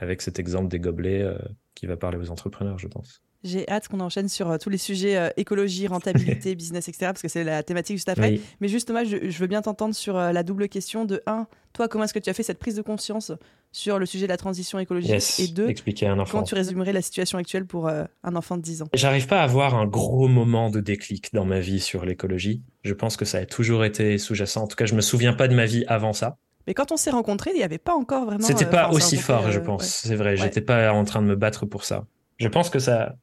[0.00, 1.36] avec cet exemple des gobelets euh,
[1.74, 3.22] qui va parler aux entrepreneurs, je pense.
[3.44, 7.06] J'ai hâte qu'on enchaîne sur euh, tous les sujets euh, écologie, rentabilité, business, etc.
[7.06, 8.40] Parce que c'est la thématique juste après.
[8.60, 11.46] Mais justement, je, je, veux bien t'entendre sur la double question de 1.
[11.72, 13.32] Toi, comment est-ce que tu as fait cette prise de conscience
[13.70, 15.12] sur le sujet de la transition écologique?
[15.38, 15.68] Et 2.
[15.68, 16.32] Expliquer à un enfant.
[16.32, 18.88] Comment tu résumerais la situation actuelle pour un enfant de 10 ans?
[18.94, 22.62] J'arrive pas à avoir un gros moment de déclic dans ma vie sur l'écologie.
[22.82, 24.64] Je pense que ça a toujours été sous-jacent.
[24.64, 26.38] En tout cas, je me souviens pas de ma vie avant ça.
[26.68, 28.46] Mais quand on s'est rencontrés, il n'y avait pas encore vraiment.
[28.46, 29.86] C'était pas aussi fort, je pense.
[29.86, 30.36] C'est vrai.
[30.36, 32.04] J'étais pas en train de me battre pour ça.
[32.36, 33.16] Je pense que ça,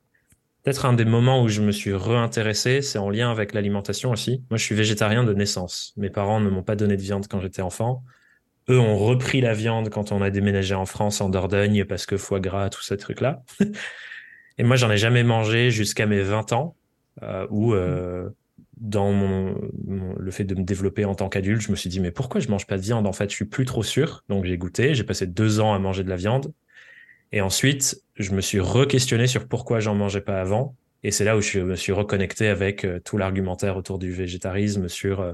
[0.66, 4.44] Peut-être un des moments où je me suis réintéressé, c'est en lien avec l'alimentation aussi.
[4.50, 5.94] Moi, je suis végétarien de naissance.
[5.96, 8.04] Mes parents ne m'ont pas donné de viande quand j'étais enfant.
[8.68, 12.18] Eux ont repris la viande quand on a déménagé en France, en Dordogne, parce que
[12.18, 13.44] foie gras, tout ces trucs-là.
[14.58, 16.76] Et moi, j'en ai jamais mangé jusqu'à mes 20 ans,
[17.22, 18.28] euh, où euh,
[18.78, 19.56] dans mon,
[20.18, 22.50] le fait de me développer en tant qu'adulte, je me suis dit, mais pourquoi je
[22.50, 23.08] mange pas de viande?
[23.08, 24.24] En fait, je suis plus trop sûr.
[24.30, 24.94] Donc, j'ai goûté.
[24.94, 26.54] J'ai passé deux ans à manger de la viande.
[27.32, 30.76] Et ensuite, je me suis re-questionné sur pourquoi j'en mangeais pas avant.
[31.04, 34.88] Et c'est là où je me suis reconnecté avec euh, tout l'argumentaire autour du végétarisme,
[34.90, 35.34] sur euh,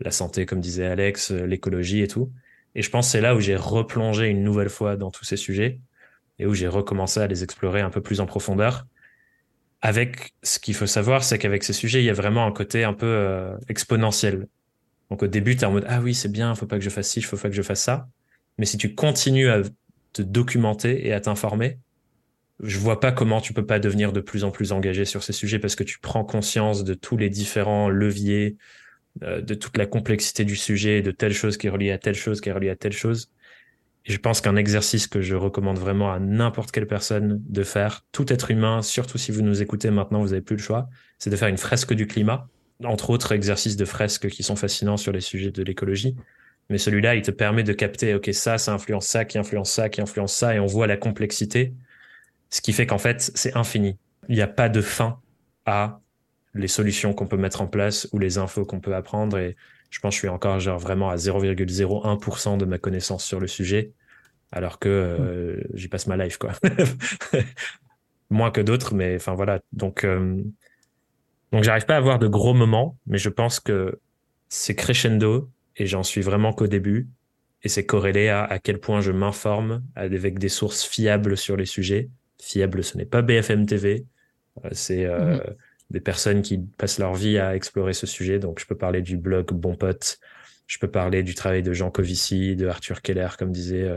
[0.00, 2.30] la santé, comme disait Alex, euh, l'écologie et tout.
[2.74, 5.36] Et je pense que c'est là où j'ai replongé une nouvelle fois dans tous ces
[5.36, 5.80] sujets
[6.38, 8.86] et où j'ai recommencé à les explorer un peu plus en profondeur.
[9.80, 12.84] Avec ce qu'il faut savoir, c'est qu'avec ces sujets, il y a vraiment un côté
[12.84, 14.48] un peu exponentiel.
[15.10, 16.90] Donc au début, tu es en mode ah oui, c'est bien, faut pas que je
[16.90, 18.08] fasse ci, faut pas que je fasse ça.
[18.58, 19.62] Mais si tu continues à
[20.12, 21.78] te documenter et à t'informer,
[22.60, 25.32] je vois pas comment tu peux pas devenir de plus en plus engagé sur ces
[25.32, 28.56] sujets parce que tu prends conscience de tous les différents leviers,
[29.22, 32.16] euh, de toute la complexité du sujet, de telle chose qui est reliée à telle
[32.16, 33.30] chose qui est reliée à telle chose.
[34.08, 38.32] Je pense qu'un exercice que je recommande vraiment à n'importe quelle personne de faire, tout
[38.32, 41.36] être humain, surtout si vous nous écoutez maintenant, vous avez plus le choix, c'est de
[41.36, 42.48] faire une fresque du climat.
[42.82, 46.16] Entre autres exercices de fresques qui sont fascinants sur les sujets de l'écologie.
[46.70, 49.90] Mais celui-là, il te permet de capter, OK, ça, ça influence ça, qui influence ça,
[49.90, 51.74] qui influence ça, et on voit la complexité.
[52.48, 53.98] Ce qui fait qu'en fait, c'est infini.
[54.30, 55.20] Il n'y a pas de fin
[55.66, 56.00] à
[56.54, 59.38] les solutions qu'on peut mettre en place ou les infos qu'on peut apprendre.
[59.38, 59.54] Et
[59.90, 63.46] je pense que je suis encore genre vraiment à 0,01% de ma connaissance sur le
[63.46, 63.92] sujet,
[64.52, 66.52] alors que euh, j'y passe ma life, quoi.
[68.30, 69.60] Moins que d'autres, mais enfin voilà.
[69.72, 70.42] Donc, euh,
[71.52, 73.98] donc j'arrive pas à avoir de gros moments, mais je pense que
[74.48, 77.08] c'est crescendo et j'en suis vraiment qu'au début.
[77.64, 81.66] Et c'est corrélé à à quel point je m'informe avec des sources fiables sur les
[81.66, 82.08] sujets
[82.40, 84.06] fiable, ce n'est pas BFM TV.
[84.70, 85.40] c'est mhm.
[85.90, 88.38] des personnes qui passent leur vie à explorer ce sujet.
[88.38, 90.20] Donc, je peux parler du blog Bon Pote.
[90.68, 93.90] Je peux parler du travail de Jean Covici, de Arthur Keller, comme disait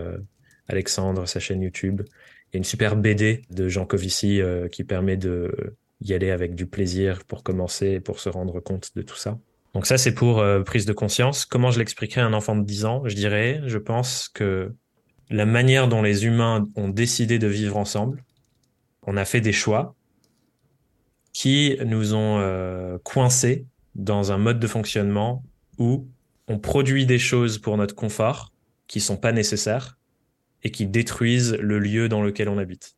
[0.71, 2.01] Alexandre, sa chaîne YouTube.
[2.05, 6.55] Il y a une super BD de Jean Covici qui permet de y aller avec
[6.55, 9.38] du plaisir pour commencer, pour se rendre compte de tout ça.
[9.73, 11.45] Donc ça, c'est pour euh, prise de conscience.
[11.45, 13.03] Comment je l'expliquerai à un enfant de 10 ans?
[13.05, 14.73] Je dirais, je pense que
[15.29, 18.23] la manière dont les humains ont décidé de vivre ensemble,
[19.03, 19.95] on a fait des choix
[21.31, 25.43] qui nous ont euh, coincés dans un mode de fonctionnement
[25.77, 26.07] où
[26.47, 28.51] on produit des choses pour notre confort
[28.88, 29.97] qui sont pas nécessaires
[30.63, 32.95] et qui détruisent le lieu dans lequel on habite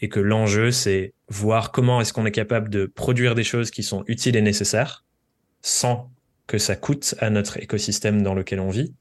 [0.00, 3.82] et que l'enjeu, c'est voir comment est-ce qu'on est capable de produire des choses qui
[3.82, 5.04] sont utiles et nécessaires
[5.62, 6.10] sans
[6.46, 8.94] que ça coûte à notre écosystème dans lequel on vit.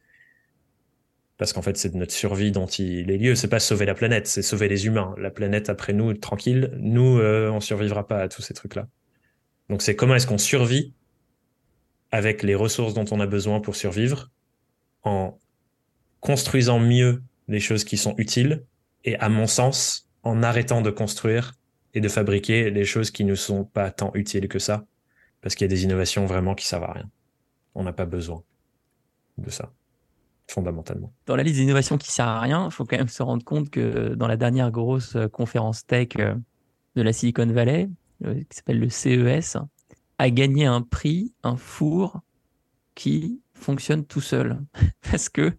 [1.37, 3.35] Parce qu'en fait, c'est de notre survie dont il est lieu.
[3.35, 5.13] C'est pas sauver la planète, c'est sauver les humains.
[5.19, 6.71] La planète après nous, tranquille.
[6.79, 8.87] Nous, euh, on survivra pas à tous ces trucs-là.
[9.69, 10.93] Donc, c'est comment est-ce qu'on survit
[12.09, 14.31] avec les ressources dont on a besoin pour survivre
[15.03, 15.37] en
[16.19, 18.63] construisant mieux les choses qui sont utiles
[19.03, 21.53] et, à mon sens, en arrêtant de construire
[21.93, 24.85] et de fabriquer les choses qui ne sont pas tant utiles que ça,
[25.41, 27.09] parce qu'il y a des innovations vraiment qui servent à rien.
[27.75, 28.43] On n'a pas besoin
[29.37, 29.71] de ça,
[30.47, 31.13] fondamentalement.
[31.25, 33.69] Dans la liste d'innovations qui servent à rien, il faut quand même se rendre compte
[33.69, 36.35] que dans la dernière grosse euh, conférence tech euh,
[36.95, 37.89] de la Silicon Valley,
[38.25, 39.57] euh, qui s'appelle le CES,
[40.17, 42.21] a gagné un prix, un four
[42.95, 44.59] qui fonctionne tout seul,
[45.11, 45.53] parce que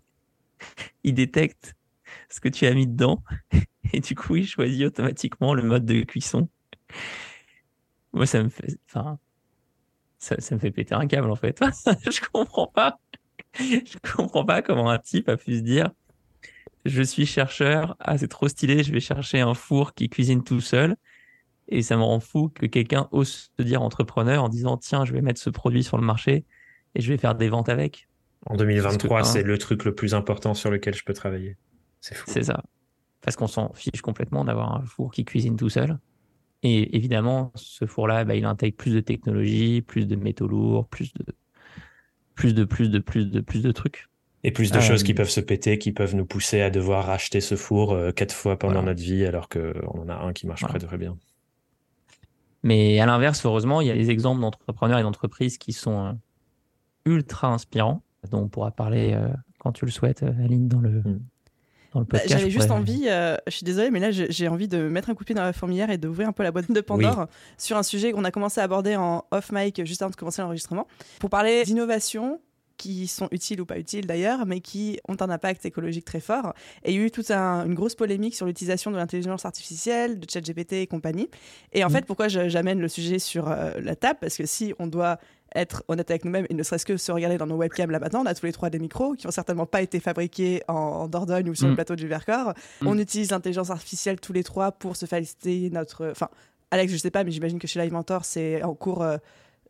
[1.05, 1.75] il détecte
[2.29, 3.23] ce que tu as mis dedans
[3.93, 6.49] et du coup il choisit automatiquement le mode de cuisson.
[8.13, 9.19] Moi ça me fait, enfin,
[10.19, 11.61] ça, me fait péter un câble en fait.
[12.11, 12.99] je comprends pas,
[13.59, 15.91] je comprends pas comment un type a pu se dire,
[16.85, 20.61] je suis chercheur, ah c'est trop stylé, je vais chercher un four qui cuisine tout
[20.61, 20.97] seul.
[21.71, 25.13] Et ça me rend fou que quelqu'un ose se dire entrepreneur en disant tiens je
[25.13, 26.47] vais mettre ce produit sur le marché
[26.95, 28.08] et je vais faire des ventes avec.
[28.47, 31.57] En 2023, c'est le truc le plus important sur lequel je peux travailler.
[32.01, 32.63] C'est ça.
[33.21, 35.99] Parce qu'on s'en fiche complètement d'avoir un four qui cuisine tout seul.
[36.63, 41.13] Et évidemment, ce four-là, bah, il intègre plus de technologie, plus de métaux lourds, plus
[41.15, 41.25] de,
[42.35, 44.09] plus de, plus de, plus de, plus de trucs.
[44.45, 47.41] Et plus de choses qui peuvent se péter, qui peuvent nous pousser à devoir racheter
[47.41, 50.63] ce four euh, quatre fois pendant notre vie, alors qu'on en a un qui marche
[50.63, 51.17] très très bien.
[52.63, 56.13] Mais à l'inverse, heureusement, il y a des exemples d'entrepreneurs et d'entreprises qui sont euh,
[57.05, 59.19] ultra inspirants, dont on pourra parler
[59.59, 61.21] quand tu le souhaites, Aline, dans le, mm.
[61.95, 65.15] Bah, j'avais juste envie, euh, je suis désolée, mais là j'ai envie de mettre un
[65.15, 67.27] coup de pied dans la fourmilière et d'ouvrir un peu la boîte de Pandore
[67.57, 70.43] sur un sujet qu'on a commencé à aborder en off mic juste avant de commencer
[70.43, 70.87] l'enregistrement,
[71.19, 72.41] pour parler d'innovation
[72.77, 76.55] qui sont utiles ou pas utiles d'ailleurs, mais qui ont un impact écologique très fort.
[76.85, 80.31] Et il y a eu toute une grosse polémique sur l'utilisation de l'intelligence artificielle, de
[80.31, 81.29] ChatGPT et compagnie.
[81.73, 81.93] Et en mm.
[81.93, 84.19] fait, pourquoi j'amène le sujet sur euh, la table?
[84.21, 85.19] Parce que si on doit
[85.55, 88.23] être honnête avec nous-mêmes et ne serait-ce que se regarder dans nos webcams là maintenant.
[88.23, 91.49] On a tous les trois des micros qui ont certainement pas été fabriqués en, Dordogne
[91.49, 91.77] ou sur le mm.
[91.77, 92.55] plateau du Vercors.
[92.81, 92.87] Mm.
[92.87, 96.09] On utilise l'intelligence artificielle tous les trois pour se faciliter notre.
[96.11, 96.29] Enfin,
[96.71, 99.03] Alex, je sais pas, mais j'imagine que chez Live Mentor, c'est en cours.
[99.03, 99.17] Euh,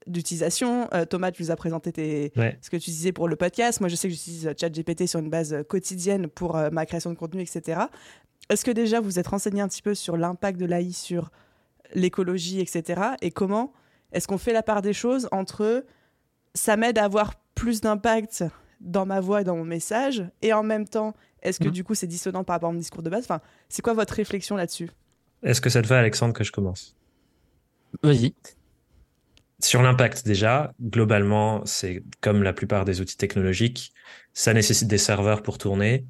[0.07, 0.89] d'utilisation.
[0.95, 2.33] Euh, Thomas, tu nous as présenté tes...
[2.63, 3.81] ce que tu disais pour le podcast.
[3.81, 7.17] Moi, je sais que j'utilise ChatGPT sur une base quotidienne pour euh, ma création de
[7.17, 7.81] contenu, etc.
[8.49, 11.31] Est-ce que déjà vous êtes renseigné un petit peu sur l'impact de l'AI sur
[11.95, 13.03] l'écologie, etc.
[13.21, 13.73] Et comment
[14.13, 15.85] est-ce qu'on fait la part des choses entre
[16.55, 18.45] ça m'aide à avoir plus d'impact
[18.81, 21.73] dans ma voix et dans mon message et en même temps, est-ce que mmh.
[21.73, 23.25] du coup c'est dissonant par rapport à mon discours de base?
[23.25, 24.91] Enfin, c'est quoi votre réflexion là-dessus?
[25.43, 26.97] Est-ce que ça te va, Alexandre, que je commence?
[28.03, 28.35] Vas-y.
[29.61, 33.93] Sur l'impact déjà, globalement, c'est comme la plupart des outils technologiques,
[34.33, 36.07] ça nécessite des serveurs pour tourner.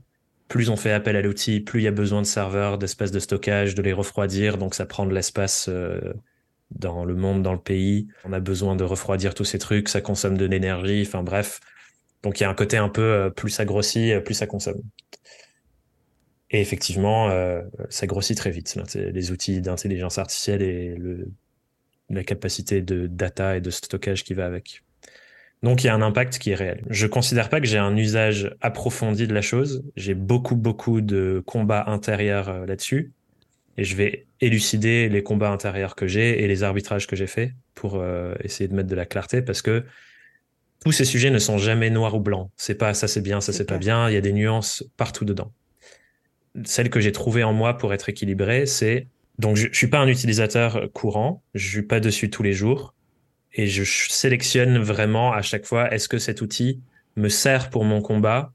[0.49, 3.19] Plus on fait appel à l'outil, plus il y a besoin de serveurs, d'espace de
[3.19, 6.13] stockage, de les refroidir, donc ça prend de l'espace euh,
[6.71, 8.09] dans le monde, dans le pays.
[8.25, 11.61] On a besoin de refroidir tous ces trucs, ça consomme de l'énergie, enfin bref.
[12.23, 14.47] Donc il y a un côté un peu euh, plus ça grossit, euh, plus ça
[14.47, 14.83] consomme.
[16.51, 18.79] Et effectivement, euh, ça grossit très vite.
[18.95, 21.31] Les outils d'intelligence artificielle et le,
[22.09, 24.83] la capacité de data et de stockage qui va avec.
[25.63, 26.85] Donc il y a un impact qui est réel.
[26.89, 29.85] Je considère pas que j'ai un usage approfondi de la chose.
[29.97, 33.13] J'ai beaucoup beaucoup de combats intérieurs là-dessus
[33.79, 37.53] et je vais élucider les combats intérieurs que j'ai et les arbitrages que j'ai faits
[37.77, 39.85] pour euh, essayer de mettre de la clarté parce que
[40.85, 42.51] tous ces sujets ne sont jamais noirs ou blancs.
[42.57, 45.25] C'est pas ça c'est bien, ça c'est pas bien, il y a des nuances partout
[45.25, 45.53] dedans.
[46.65, 49.07] Celle que j'ai trouvée en moi pour être équilibré, c'est
[49.39, 52.95] donc je, je suis pas un utilisateur courant, je suis pas dessus tous les jours
[53.53, 56.81] et je sélectionne vraiment à chaque fois est-ce que cet outil
[57.15, 58.53] me sert pour mon combat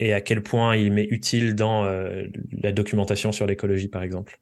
[0.00, 2.24] et à quel point il m'est utile dans euh,
[2.62, 4.40] la documentation sur l'écologie, par exemple.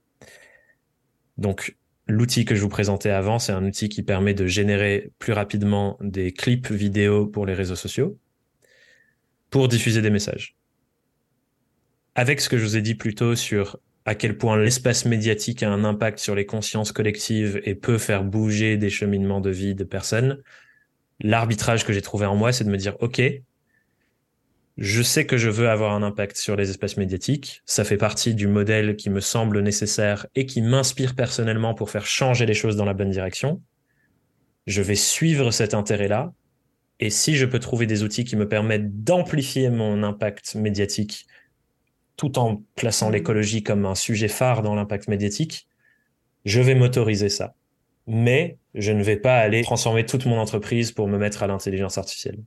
[1.39, 5.33] Donc, l'outil que je vous présentais avant, c'est un outil qui permet de générer plus
[5.33, 8.19] rapidement des clips vidéo pour les réseaux sociaux
[9.51, 10.57] pour diffuser des messages.
[12.15, 15.63] Avec ce que je vous ai dit plus tôt sur à quel point l'espace médiatique
[15.63, 19.75] a un impact sur les consciences collectives et peut faire bouger des cheminements de vie
[19.75, 20.41] de personnes,
[21.21, 23.21] l'arbitrage que j'ai trouvé en moi, c'est de me dire, OK,
[24.79, 27.63] je sais que je veux avoir un impact sur les espaces médiatiques.
[27.65, 32.05] Ça fait partie du modèle qui me semble nécessaire et qui m'inspire personnellement pour faire
[32.05, 33.63] changer les choses dans la bonne direction.
[34.67, 36.33] Je vais suivre cet intérêt-là.
[37.01, 41.27] Et si je peux trouver des outils qui me permettent d'amplifier mon impact médiatique
[42.17, 45.69] tout en plaçant l'écologie comme un sujet phare dans l'impact médiatique,
[46.45, 47.55] je vais m'autoriser ça.
[48.07, 51.99] Mais je ne vais pas aller transformer toute mon entreprise pour me mettre à l'intelligence
[51.99, 52.39] artificielle.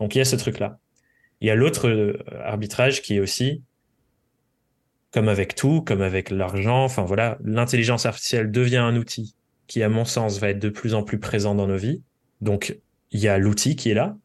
[0.00, 0.78] Donc il y a ce truc-là.
[1.40, 3.62] Il y a l'autre euh, arbitrage qui est aussi,
[5.12, 9.34] comme avec tout, comme avec l'argent, enfin voilà, l'intelligence artificielle devient un outil
[9.66, 12.02] qui, à mon sens, va être de plus en plus présent dans nos vies.
[12.40, 12.78] Donc
[13.10, 14.16] il y a l'outil qui est là.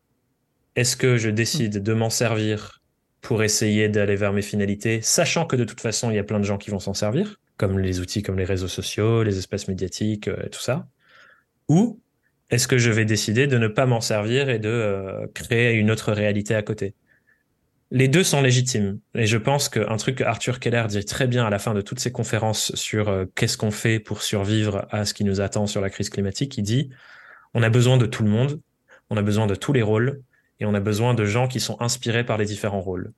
[0.76, 2.82] Est-ce que je décide de m'en servir
[3.21, 6.39] pour essayer d'aller vers mes finalités, sachant que de toute façon, il y a plein
[6.39, 9.67] de gens qui vont s'en servir, comme les outils comme les réseaux sociaux, les espaces
[9.67, 10.88] médiatiques, euh, tout ça?
[11.69, 12.00] Ou
[12.50, 15.91] est-ce que je vais décider de ne pas m'en servir et de euh, créer une
[15.91, 16.95] autre réalité à côté?
[17.91, 18.99] Les deux sont légitimes.
[19.15, 21.82] Et je pense qu'un truc que Arthur Keller dit très bien à la fin de
[21.82, 25.67] toutes ses conférences sur euh, qu'est-ce qu'on fait pour survivre à ce qui nous attend
[25.67, 26.89] sur la crise climatique, il dit
[27.54, 28.62] on a besoin de tout le monde,
[29.10, 30.21] on a besoin de tous les rôles,
[30.62, 33.12] et on a besoin de gens qui sont inspirés par les différents rôles.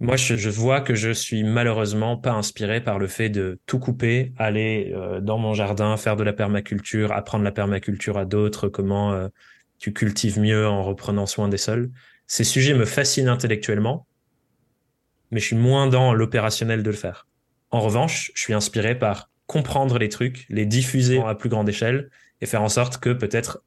[0.00, 4.32] Moi, je, vois que je suis malheureusement pas inspiré par le fait de tout couper,
[4.36, 9.12] aller euh, dans mon jardin, faire de la permaculture, apprendre la permaculture à d'autres, comment
[9.12, 9.26] euh,
[9.78, 11.90] tu cultives mieux en reprenant soin des sols.
[12.26, 14.06] Ces sujets me fascinent intellectuellement,
[15.30, 17.26] mais je suis moins dans l'opérationnel de le faire.
[17.70, 22.10] En revanche, je suis inspiré par comprendre les trucs, les diffuser à plus grande échelle
[22.40, 23.62] et faire en sorte que peut-être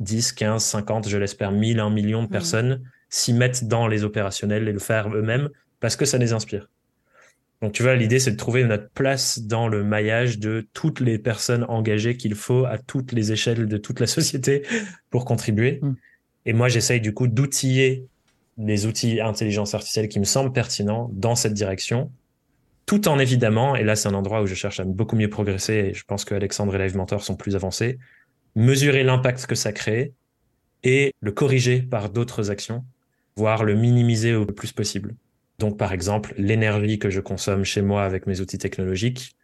[0.00, 2.30] 10, 15, 50, je l'espère 1000, 1 million de mmh.
[2.30, 5.48] personnes s'y mettent dans les opérationnels et le faire eux-mêmes
[5.80, 6.68] parce que ça les inspire.
[7.62, 11.18] Donc tu vois, l'idée c'est de trouver notre place dans le maillage de toutes les
[11.18, 14.62] personnes engagées qu'il faut à toutes les échelles de toute la société
[15.10, 15.80] pour contribuer.
[15.82, 15.94] Mmh.
[16.46, 18.06] Et moi j'essaye du coup d'outiller
[18.58, 22.10] les outils intelligence artificielle qui me semblent pertinents dans cette direction,
[22.86, 25.74] tout en évidemment, et là c'est un endroit où je cherche à beaucoup mieux progresser,
[25.74, 27.98] et je pense que Alexandre et Live Mentor sont plus avancés,
[28.54, 30.14] mesurer l'impact que ça crée
[30.84, 32.84] et le corriger par d'autres actions,
[33.36, 35.14] voire le minimiser au plus possible.
[35.58, 39.36] Donc, par exemple, l'énergie que je consomme chez moi avec mes outils technologiques,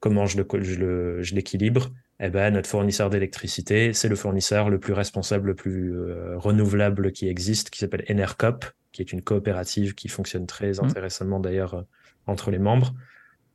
[0.00, 1.90] comment je le, je l'équilibre?
[2.18, 7.12] Eh ben, notre fournisseur d'électricité, c'est le fournisseur le plus responsable, le plus euh, renouvelable
[7.12, 10.84] qui existe, qui s'appelle Enercop, qui est une coopérative qui fonctionne très mmh.
[10.84, 11.82] intéressamment d'ailleurs euh,
[12.26, 12.94] entre les membres.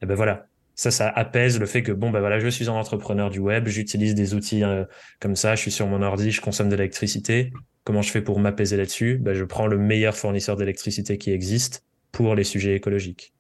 [0.02, 2.74] Eh ben voilà, ça, ça apaise le fait que bon, ben voilà, je suis un
[2.74, 4.86] entrepreneur du web, j'utilise des outils euh,
[5.20, 7.54] comme ça, je suis sur mon ordi, je consomme de l'électricité.
[7.84, 9.20] Comment je fais pour m'apaiser là-dessus?
[9.20, 11.84] Ben, Je prends le meilleur fournisseur d'électricité qui existe
[12.16, 13.34] pour les sujets écologiques.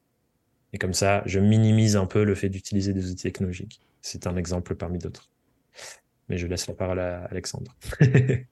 [0.74, 3.82] Et comme ça, je minimise un peu le fait d'utiliser des outils technologiques.
[4.02, 5.30] C'est un exemple parmi d'autres.
[6.28, 7.76] Mais je laisse la parole à Alexandre.
[8.02, 8.46] ouais,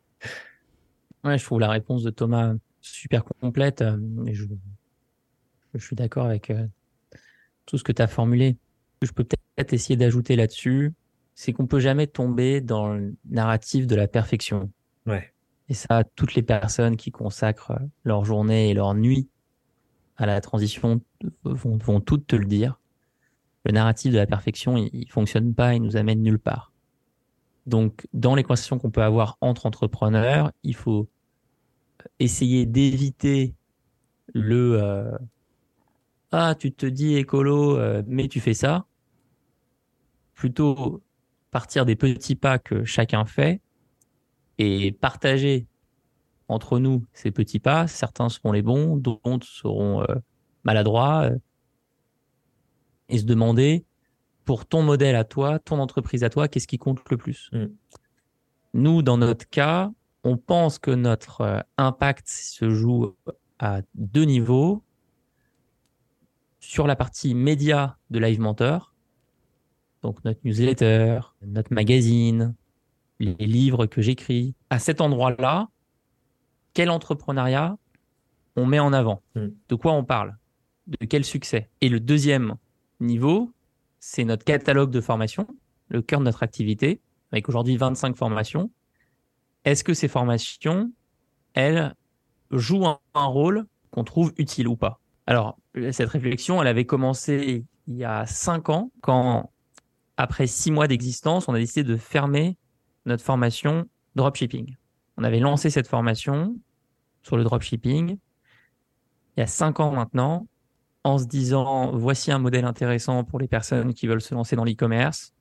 [1.26, 3.82] je trouve la réponse de Thomas super complète.
[3.82, 4.46] Euh, et je,
[5.74, 6.66] je suis d'accord avec euh,
[7.66, 8.58] tout ce que tu as formulé
[9.06, 10.94] je peux peut-être essayer d'ajouter là-dessus,
[11.36, 14.72] c'est qu'on peut jamais tomber dans le narratif de la perfection.
[15.06, 15.34] Ouais.
[15.70, 19.30] Et ça, toutes les personnes qui consacrent leur journée et leur nuit
[20.18, 21.02] à la transition
[21.44, 22.80] vont, vont toutes te le dire.
[23.66, 26.72] Le narratif de la perfection, il, il fonctionne pas, il nous amène nulle part.
[27.66, 31.08] Donc, dans les conversations qu'on peut avoir entre entrepreneurs, il faut
[32.20, 33.56] essayer d'éviter
[34.34, 35.18] le euh,
[36.32, 38.86] ah tu te dis écolo euh, mais tu fais ça
[40.34, 41.02] plutôt
[41.52, 43.62] partir des petits pas que chacun fait
[44.58, 45.68] et partager
[46.48, 47.88] entre nous ces petits pas.
[47.88, 50.16] Certains seront les bons, d'autres seront euh,
[50.64, 51.24] maladroits.
[51.24, 51.38] Euh,
[53.10, 53.86] et se demander,
[54.46, 57.50] pour ton modèle à toi, ton entreprise à toi, qu'est-ce qui compte le plus?
[57.54, 57.66] Mm.
[58.76, 59.92] Nous, dans notre cas,
[60.24, 63.16] on pense que notre euh, impact se joue
[63.60, 64.84] à deux niveaux.
[66.60, 68.94] Sur la partie média de Live Mentor,
[70.02, 72.56] donc notre newsletter, notre magazine,
[73.20, 74.56] les livres que j'écris.
[74.70, 75.70] À cet endroit-là,
[76.74, 77.78] quel entrepreneuriat
[78.56, 79.50] on met en avant hmm.
[79.70, 80.38] De quoi on parle
[80.88, 82.56] De quel succès Et le deuxième
[83.00, 83.52] niveau,
[84.00, 85.48] c'est notre catalogue de formation,
[85.90, 87.02] le cœur de notre activité,
[87.32, 88.72] avec aujourd'hui 25 formations.
[89.66, 90.92] Est-ce que ces formations,
[91.54, 91.96] elles,
[92.52, 95.00] jouent un, rôle qu'on trouve utile ou pas?
[95.26, 95.58] Alors,
[95.92, 99.52] cette réflexion, elle avait commencé il y a cinq ans, quand,
[100.18, 102.58] après six mois d'existence, on a décidé de fermer
[103.06, 104.76] notre formation dropshipping.
[105.18, 106.56] On avait lancé cette formation
[107.22, 108.18] sur le dropshipping
[109.36, 110.48] il y a cinq ans maintenant,
[111.04, 114.64] en se disant voici un modèle intéressant pour les personnes qui veulent se lancer dans
[114.64, 115.34] l'e-commerce,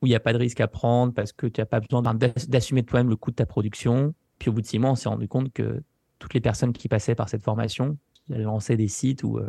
[0.00, 2.02] où il n'y a pas de risque à prendre parce que tu n'as pas besoin
[2.48, 4.14] d'assumer toi-même le coût de ta production.
[4.38, 5.82] Puis au bout de six mois, on s'est rendu compte que
[6.18, 7.98] toutes les personnes qui passaient par cette formation,
[8.30, 9.48] elles lançaient des sites où euh,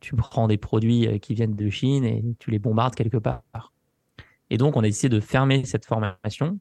[0.00, 3.42] tu prends des produits euh, qui viennent de Chine et tu les bombardes quelque part.
[4.50, 6.58] Et donc, on a décidé de fermer cette formation.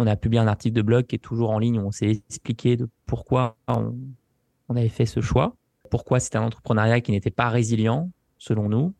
[0.00, 2.22] On a publié un article de blog qui est toujours en ligne où on s'est
[2.28, 3.96] expliqué de pourquoi on,
[4.68, 5.56] avait fait ce choix,
[5.90, 8.94] pourquoi c'était un entrepreneuriat qui n'était pas résilient, selon nous.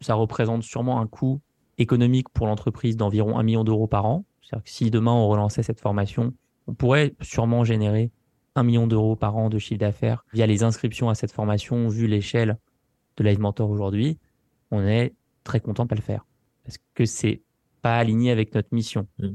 [0.00, 1.40] Ça représente sûrement un coût
[1.78, 4.24] économique pour l'entreprise d'environ un million d'euros par an.
[4.42, 6.34] C'est-à-dire que si demain on relançait cette formation,
[6.66, 8.10] on pourrait sûrement générer
[8.56, 12.08] un million d'euros par an de chiffre d'affaires via les inscriptions à cette formation, vu
[12.08, 12.58] l'échelle
[13.16, 14.18] de Live Mentor aujourd'hui.
[14.72, 15.14] On est
[15.44, 16.26] très content de pas le faire
[16.64, 17.42] parce que c'est
[17.80, 19.06] pas aligné avec notre mission.
[19.20, 19.34] Mm.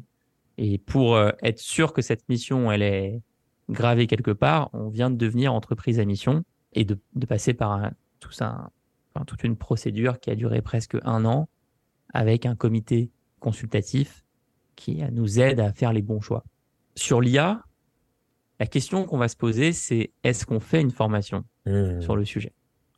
[0.61, 3.21] Et pour euh, être sûr que cette mission, elle est
[3.69, 6.43] gravée quelque part, on vient de devenir entreprise à mission
[6.73, 6.99] et de,
[7.29, 7.89] passer par
[8.19, 8.69] tout ça,
[9.25, 11.47] toute une procédure qui a duré presque un an
[12.13, 14.25] avec un comité consultatif
[14.75, 16.43] qui nous aide à faire les bons choix.
[16.95, 17.63] Sur l'IA,
[18.59, 22.01] la question qu'on va se poser, c'est est-ce qu'on fait une formation mmh.
[22.01, 22.51] sur le sujet?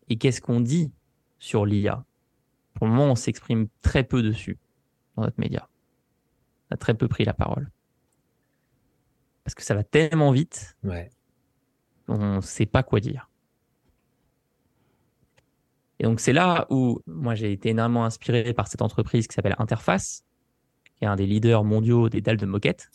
[0.09, 0.91] Et qu'est-ce qu'on dit
[1.37, 2.05] sur l'IA
[2.73, 4.57] Pour le moment, on s'exprime très peu dessus
[5.15, 5.67] dans notre média.
[6.71, 7.69] A très peu pris la parole.
[9.43, 10.77] Parce que ça va tellement vite,
[12.07, 13.29] on ne sait pas quoi dire.
[15.99, 19.55] Et donc c'est là où moi j'ai été énormément inspiré par cette entreprise qui s'appelle
[19.59, 20.25] Interface,
[20.95, 22.89] qui est un des leaders mondiaux des dalles de moquette,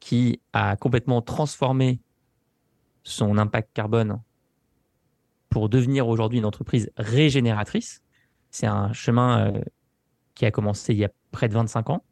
[0.00, 2.00] qui a complètement transformé
[3.04, 4.20] son impact carbone
[5.48, 8.02] pour devenir aujourd'hui une entreprise régénératrice.
[8.50, 9.60] C'est un chemin euh,
[10.34, 12.04] qui a commencé il y a près de 25 ans,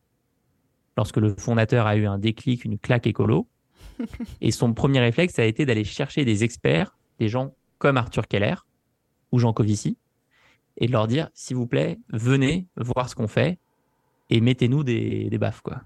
[0.97, 3.47] lorsque le fondateur a eu un déclic, une claque écolo.
[4.40, 8.55] Et son premier réflexe a été d'aller chercher des experts, des gens comme Arthur Keller,
[9.32, 9.97] ou Jean Covici
[10.76, 13.59] et de leur dire, s'il vous plaît, venez voir ce qu'on fait
[14.30, 15.82] et mettez-nous des, des baffes, quoi.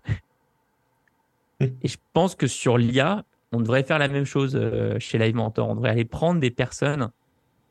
[1.61, 5.35] et je pense que sur l'IA, on devrait faire la même chose euh, chez Live
[5.35, 5.69] Mentor.
[5.69, 7.11] On devrait aller prendre des personnes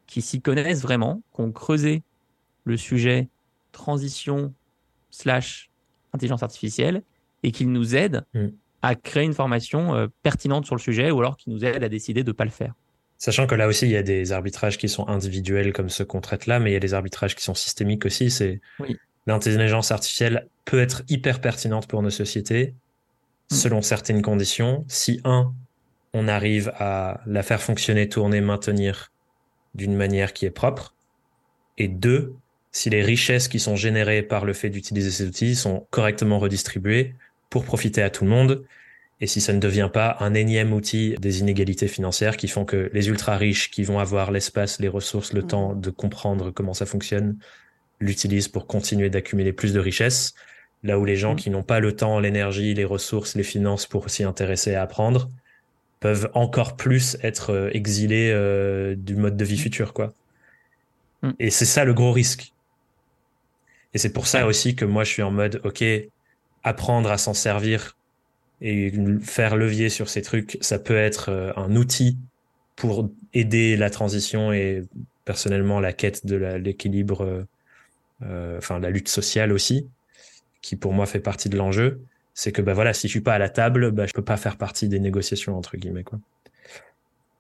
[0.08, 2.04] qui s'y connaissent vraiment, qui ont creusé
[2.64, 3.30] le sujet
[3.72, 4.54] transition
[5.10, 5.70] slash
[6.14, 7.04] intelligence artificielle
[7.46, 8.48] et qu'ils nous aident mm.
[8.82, 11.90] à créer une formation euh, pertinente sur le sujet ou alors qu'ils nous aident à
[11.90, 12.74] décider de ne pas le faire.
[13.18, 16.22] Sachant que là aussi, il y a des arbitrages qui sont individuels comme ceux qu'on
[16.22, 18.30] traite là, mais il y a des arbitrages qui sont systémiques aussi.
[18.30, 18.60] C'est
[19.26, 22.74] l'intelligence artificielle peut être hyper pertinente pour nos sociétés
[23.52, 23.56] mm.
[23.56, 24.84] selon certaines conditions.
[24.88, 25.54] Si un,
[26.14, 29.12] on arrive à la faire fonctionner, tourner, maintenir
[29.76, 30.96] d'une manière qui est propre,
[31.78, 32.34] et deux,
[32.72, 37.14] si les richesses qui sont générées par le fait d'utiliser ces outils sont correctement redistribuées
[37.50, 38.66] pour profiter à tout le monde
[39.22, 42.90] et si ça ne devient pas un énième outil des inégalités financières qui font que
[42.94, 45.48] les ultra riches qui vont avoir l'espace, les ressources, le mm.
[45.48, 47.38] temps de comprendre comment ça fonctionne,
[48.02, 50.36] l'utilisent pour continuer d'accumuler plus de richesses,
[50.84, 51.38] là où les gens mm.
[51.38, 55.30] qui n'ont pas le temps, l'énergie, les ressources, les finances pour s'y intéresser à apprendre,
[56.02, 59.60] peuvent encore plus être euh, exilés euh, du mode de vie mm.
[59.60, 60.14] futur, quoi.
[61.40, 62.54] Et c'est ça le gros risque.
[63.96, 65.84] Et c'est pour ça aussi que moi je suis en mode, ok,
[66.66, 67.96] apprendre à s'en servir
[68.60, 68.92] et
[69.22, 72.18] faire levier sur ces trucs, ça peut être euh, un outil
[72.76, 74.84] pour aider la transition et
[75.24, 77.44] personnellement la quête de l'équilibre, euh,
[78.24, 79.88] euh, enfin la lutte sociale aussi,
[80.62, 82.02] qui pour moi fait partie de l'enjeu.
[82.34, 84.36] C'est que bah voilà, si je suis pas à la table, bah je peux pas
[84.36, 86.20] faire partie des négociations entre guillemets quoi.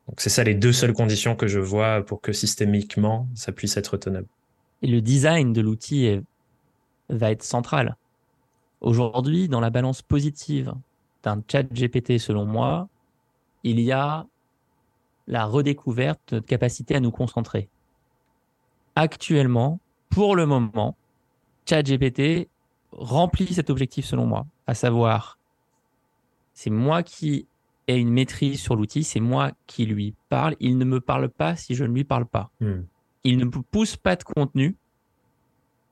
[0.07, 3.75] Donc c'est ça les deux seules conditions que je vois pour que systémiquement ça puisse
[3.75, 4.27] être tenable.
[4.83, 6.21] Et le design de l'outil
[7.09, 7.95] va être central.
[8.85, 10.71] Aujourd'hui, dans la balance positive
[11.23, 12.87] d'un chat GPT, selon moi,
[13.63, 14.27] il y a
[15.25, 17.67] la redécouverte de notre capacité à nous concentrer.
[18.95, 19.79] Actuellement,
[20.11, 20.95] pour le moment,
[21.67, 22.47] ChatGPT
[22.91, 25.39] remplit cet objectif selon moi, à savoir,
[26.53, 27.47] c'est moi qui
[27.87, 31.55] ai une maîtrise sur l'outil, c'est moi qui lui parle, il ne me parle pas
[31.55, 32.51] si je ne lui parle pas.
[32.59, 32.83] Hmm.
[33.23, 34.77] Il ne me pousse pas de contenu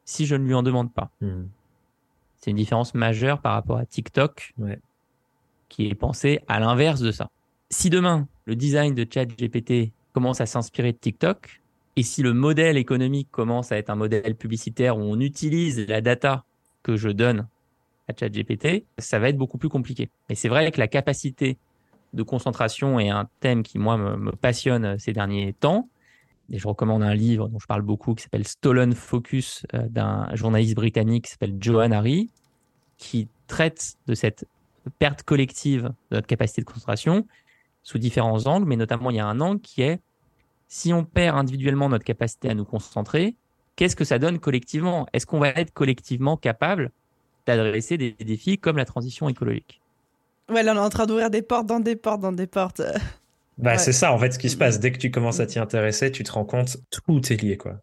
[0.06, 1.10] si je ne lui en demande pas.
[1.22, 1.46] Hmm.
[2.44, 4.80] C'est une différence majeure par rapport à TikTok, ouais
[5.74, 7.32] qui est pensé à l'inverse de ça.
[7.72, 11.62] Si demain, le design de ChatGPT commence à s'inspirer de TikTok,
[11.96, 16.02] et si le modèle économique commence à être un modèle publicitaire où on utilise la
[16.02, 16.44] data
[16.84, 17.48] que je donne
[18.08, 20.10] à ChatGPT, ça va être beaucoup plus compliqué.
[20.30, 21.58] Mais c'est vrai que la capacité
[22.14, 25.90] de concentration est un thème qui, moi, me, passionne ces derniers temps.
[26.52, 30.76] Et je recommande un livre dont je parle beaucoup qui s'appelle Stolen Focus d'un journaliste
[30.76, 32.30] britannique qui s'appelle Johan Harry,
[32.98, 34.46] qui traite de cette
[35.00, 37.26] perte collective de notre capacité de concentration
[37.82, 40.00] sous différents angles, mais notamment il y a un angle qui est
[40.68, 43.36] si on perd individuellement notre capacité à nous concentrer,
[43.76, 45.06] qu'est-ce que ça donne collectivement?
[45.14, 46.92] Est-ce qu'on va être collectivement capable
[47.46, 49.82] d'adresser des défis comme la transition écologique?
[50.50, 52.82] Ouais, là on est en train d'ouvrir des portes dans des portes dans des portes.
[53.58, 54.80] Bah, c'est ça en fait ce qui se passe.
[54.80, 57.80] Dès que tu commences à t'y intéresser, tu te rends compte, tout est lié quoi.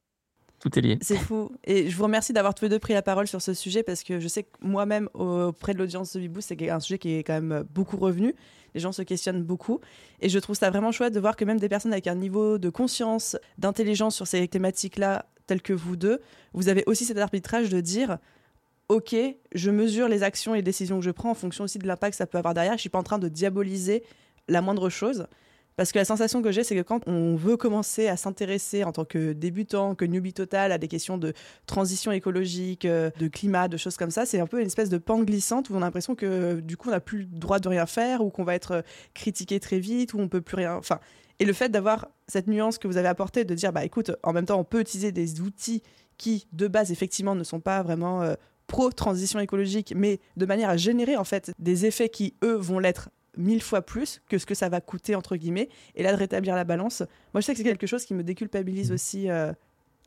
[0.60, 0.98] Tout est lié.
[1.00, 1.50] C'est fou.
[1.64, 4.02] Et je vous remercie d'avoir tous les deux pris la parole sur ce sujet parce
[4.02, 7.24] que je sais que moi-même, auprès de l'audience de Bibou, c'est un sujet qui est
[7.24, 8.34] quand même beaucoup revenu.
[8.74, 9.80] Les gens se questionnent beaucoup.
[10.20, 12.58] Et je trouve ça vraiment chouette de voir que même des personnes avec un niveau
[12.58, 16.20] de conscience, d'intelligence sur ces thématiques-là, telles que vous deux,
[16.52, 18.18] vous avez aussi cet arbitrage de dire
[18.88, 19.16] ok,
[19.54, 22.12] je mesure les actions et les décisions que je prends en fonction aussi de l'impact
[22.12, 22.72] que ça peut avoir derrière.
[22.72, 24.02] Je ne suis pas en train de diaboliser
[24.46, 25.26] la moindre chose.
[25.76, 28.92] Parce que la sensation que j'ai, c'est que quand on veut commencer à s'intéresser en
[28.92, 31.32] tant que débutant, que newbie total, à des questions de
[31.66, 34.98] transition écologique, euh, de climat, de choses comme ça, c'est un peu une espèce de
[34.98, 37.68] pente glissante où on a l'impression que du coup on n'a plus le droit de
[37.68, 40.74] rien faire, ou qu'on va être critiqué très vite, ou on peut plus rien.
[40.74, 41.00] Enfin,
[41.38, 44.32] et le fait d'avoir cette nuance que vous avez apportée, de dire bah écoute, en
[44.32, 45.82] même temps on peut utiliser des outils
[46.18, 48.34] qui de base effectivement ne sont pas vraiment euh,
[48.66, 52.78] pro transition écologique, mais de manière à générer en fait des effets qui eux vont
[52.78, 55.68] l'être mille fois plus que ce que ça va coûter, entre guillemets.
[55.94, 57.02] Et là, de rétablir la balance,
[57.32, 58.94] moi, je sais que c'est quelque chose qui me déculpabilise mmh.
[58.94, 59.52] aussi euh,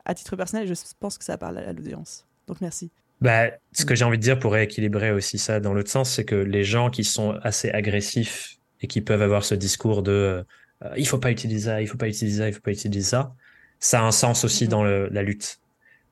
[0.04, 2.26] à titre personnel et je pense que ça parle à l'audience.
[2.46, 2.90] Donc, merci.
[3.20, 6.24] Bah, ce que j'ai envie de dire pour rééquilibrer aussi ça dans l'autre sens, c'est
[6.24, 10.44] que les gens qui sont assez agressifs et qui peuvent avoir ce discours de
[10.82, 13.08] euh, il faut pas utiliser ça, il faut pas utiliser ça, il faut pas utiliser
[13.08, 13.34] ça,
[13.78, 14.68] ça a un sens aussi mmh.
[14.68, 15.60] dans la lutte.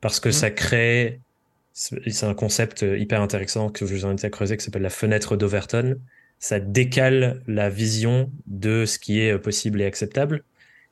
[0.01, 0.33] Parce que mmh.
[0.33, 1.21] ça crée,
[1.73, 5.37] c'est un concept hyper intéressant que je vous invite à creuser qui s'appelle la fenêtre
[5.37, 5.99] d'Overton
[6.43, 10.43] ça décale la vision de ce qui est possible et acceptable.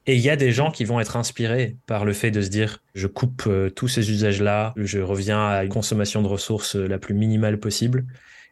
[0.07, 2.49] Et il y a des gens qui vont être inspirés par le fait de se
[2.49, 6.87] dire je coupe euh, tous ces usages-là, je reviens à une consommation de ressources euh,
[6.87, 8.07] la plus minimale possible.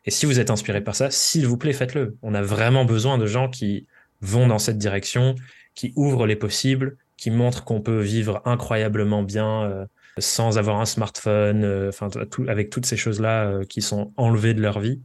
[0.06, 2.16] Et si vous êtes inspiré par ça, s'il vous plaît, faites-le.
[2.22, 3.86] On a vraiment besoin de gens qui
[4.20, 5.36] vont dans cette direction,
[5.76, 9.86] qui ouvrent les possibles, qui montrent qu'on peut vivre incroyablement bien euh,
[10.18, 12.08] sans avoir un smartphone, enfin
[12.48, 15.00] avec toutes ces choses-là qui sont enlevées de leur vie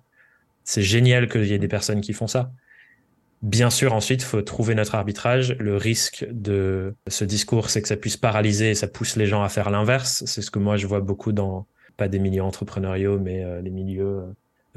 [0.64, 2.52] c'est génial qu'il y ait des personnes qui font ça.
[3.42, 5.58] Bien sûr, ensuite, il faut trouver notre arbitrage.
[5.60, 9.44] Le risque de ce discours, c'est que ça puisse paralyser et ça pousse les gens
[9.44, 10.24] à faire l'inverse.
[10.26, 13.70] C'est ce que moi, je vois beaucoup dans, pas des milieux entrepreneuriaux, mais euh, les
[13.70, 14.24] milieux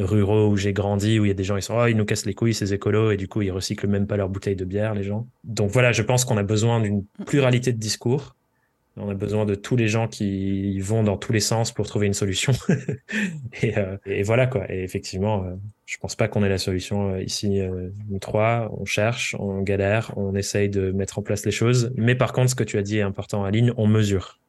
[0.01, 1.97] euh, ruraux où j'ai grandi, où il y a des gens, ils sont, oh, ils
[1.97, 4.57] nous cassent les couilles, ces écolos, et du coup, ils recyclent même pas leurs bouteilles
[4.57, 5.29] de bière, les gens.
[5.45, 8.36] Donc voilà, je pense qu'on a besoin d'une pluralité de discours
[8.97, 12.07] on a besoin de tous les gens qui vont dans tous les sens pour trouver
[12.07, 12.53] une solution.
[13.65, 14.71] Euh, et, voilà quoi.
[14.71, 15.55] Et effectivement, euh,
[15.87, 17.59] je pense pas qu'on ait la solution euh, ici.
[18.09, 21.93] nous trois, on cherche, on galère, on essaye de mettre en place les choses.
[21.97, 24.41] Mais par contre, ce que tu as dit est important, Aline, on mesure.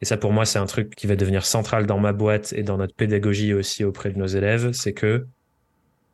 [0.00, 2.62] Et ça, pour moi, c'est un truc qui va devenir central dans ma boîte et
[2.62, 4.72] dans notre pédagogie aussi auprès de nos élèves.
[4.72, 5.26] C'est que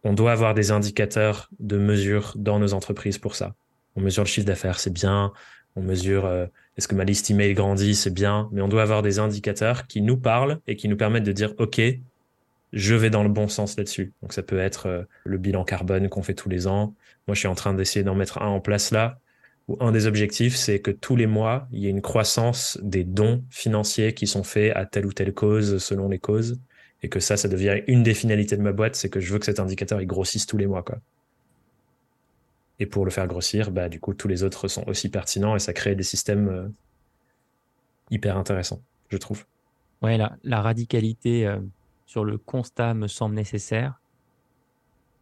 [0.03, 3.55] on doit avoir des indicateurs de mesure dans nos entreprises pour ça.
[3.97, 5.33] On mesure le chiffre d'affaires, c'est bien.
[5.77, 7.95] On mesure est-ce que ma liste email grandit?
[7.95, 11.25] C'est bien, mais on doit avoir des indicateurs qui nous parlent et qui nous permettent
[11.25, 11.81] de dire OK,
[12.73, 14.13] je vais dans le bon sens là-dessus.
[14.23, 16.95] Donc ça peut être euh, le bilan carbone qu'on fait tous les ans.
[17.29, 19.19] Moi, je suis en train d'essayer d'en mettre un en place là.
[19.69, 23.05] Où un des objectifs, c'est que tous les mois, il y ait une croissance des
[23.05, 26.61] dons financiers qui sont faits à telle ou telle cause selon les causes.
[27.03, 29.39] Et que ça, ça devient une des finalités de ma boîte, c'est que je veux
[29.39, 30.85] que cet indicateur, il grossisse tous les mois.
[32.79, 35.61] Et pour le faire grossir, bah, du coup, tous les autres sont aussi pertinents et
[35.61, 36.69] ça crée des systèmes euh,
[38.11, 39.45] hyper intéressants, je trouve.
[40.03, 41.61] Ouais, la, radicalité euh,
[42.07, 44.01] sur le constat me semble nécessaire,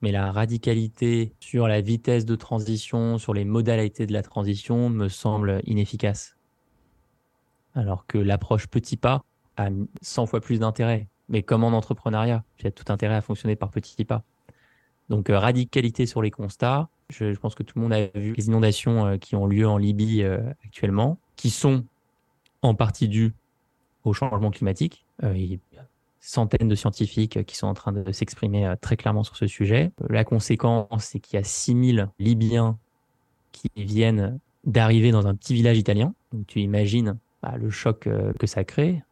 [0.01, 5.09] mais la radicalité sur la vitesse de transition, sur les modalités de la transition me
[5.09, 6.37] semble inefficace.
[7.75, 9.23] Alors que l'approche petit pas
[9.57, 9.69] a
[10.01, 11.07] 100 fois plus d'intérêt.
[11.29, 14.25] Mais comme en entrepreneuriat, j'ai tout intérêt à fonctionner par petits pas.
[15.09, 18.47] Donc euh, radicalité sur les constats, je, pense que tout le monde a vu les
[18.47, 21.85] inondations euh, qui ont lieu en Libye euh, actuellement, qui sont
[22.63, 23.35] en partie dues
[24.05, 25.05] au changement climatique.
[25.23, 25.83] Euh, il y a
[26.21, 29.91] centaines de scientifiques qui sont en train de s'exprimer très clairement sur ce sujet.
[30.09, 32.79] La conséquence, c'est qu'il y a 6000 Libyens
[33.51, 36.15] qui viennent d'arriver dans un petit village italien.
[36.33, 38.09] Donc tu imagines bah, le choc
[38.39, 39.03] que ça crée.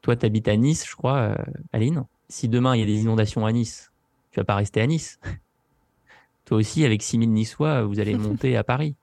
[0.00, 1.36] Toi, tu habites à Nice, je crois,
[1.74, 2.04] Aline.
[2.30, 3.92] Si demain il y a des inondations à Nice,
[4.30, 5.20] tu vas pas rester à Nice.
[6.44, 8.94] Toi aussi, avec 6000 Niçois, vous allez monter à Paris.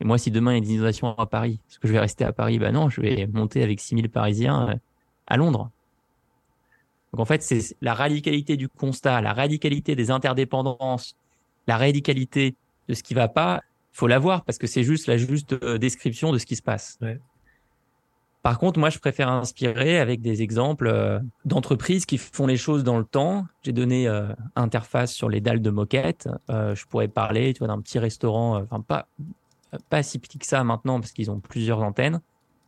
[0.00, 2.00] Et moi, si demain il y a des inondations à Paris, est-ce que je vais
[2.00, 2.58] rester à Paris?
[2.58, 4.74] Ben non, je vais monter avec 6000 Parisiens euh,
[5.26, 5.70] à Londres.
[7.12, 11.16] Donc en fait, c'est la radicalité du constat, la radicalité des interdépendances
[11.66, 12.54] la radicalité
[12.88, 15.78] de ce qui va pas, faut la voir parce que c'est juste la juste euh,
[15.78, 16.98] description de ce qui se passe.
[18.42, 22.82] Par contre, moi, je préfère inspirer avec des exemples euh, d'entreprises qui font les choses
[22.82, 23.46] dans le temps.
[23.62, 24.26] J'ai donné euh,
[24.56, 26.28] interface sur les dalles de moquette.
[26.48, 29.06] je pourrais parler, d'un petit restaurant, enfin pas
[29.88, 32.20] pas si petit que ça maintenant parce qu'ils ont plusieurs antennes,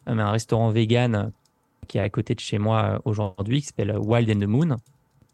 [0.06, 1.32] mais un restaurant vegan
[1.86, 4.76] qui est à côté de chez moi aujourd'hui qui s'appelle Wild and the Moon,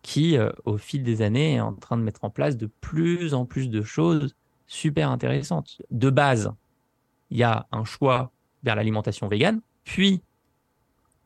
[0.02, 3.44] qui au fil des années est en train de mettre en place de plus en
[3.44, 4.34] plus de choses
[4.70, 5.82] super intéressante.
[5.90, 6.52] De base,
[7.30, 8.32] il y a un choix
[8.62, 10.22] vers l'alimentation végane, puis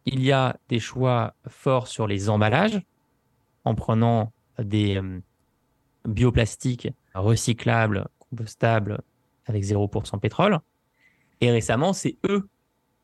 [0.07, 2.81] il y a des choix forts sur les emballages,
[3.65, 5.21] en prenant des euh,
[6.07, 9.01] bioplastiques recyclables, compostables,
[9.47, 10.59] avec 0% pétrole.
[11.41, 12.49] Et récemment, c'est eux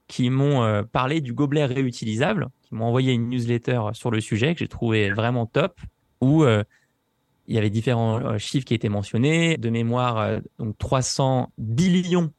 [0.06, 4.54] qui m'ont euh, parlé du gobelet réutilisable, qui m'ont envoyé une newsletter sur le sujet
[4.54, 5.80] que j'ai trouvé vraiment top,
[6.20, 6.62] où euh,
[7.46, 9.56] il y avait différents chiffres qui étaient mentionnés.
[9.56, 12.32] De mémoire, donc 300 billions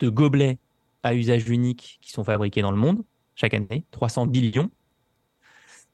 [0.00, 0.58] de gobelets
[1.02, 3.02] à usage unique qui sont fabriqués dans le monde
[3.36, 3.84] chaque année.
[3.92, 4.70] 300 billions.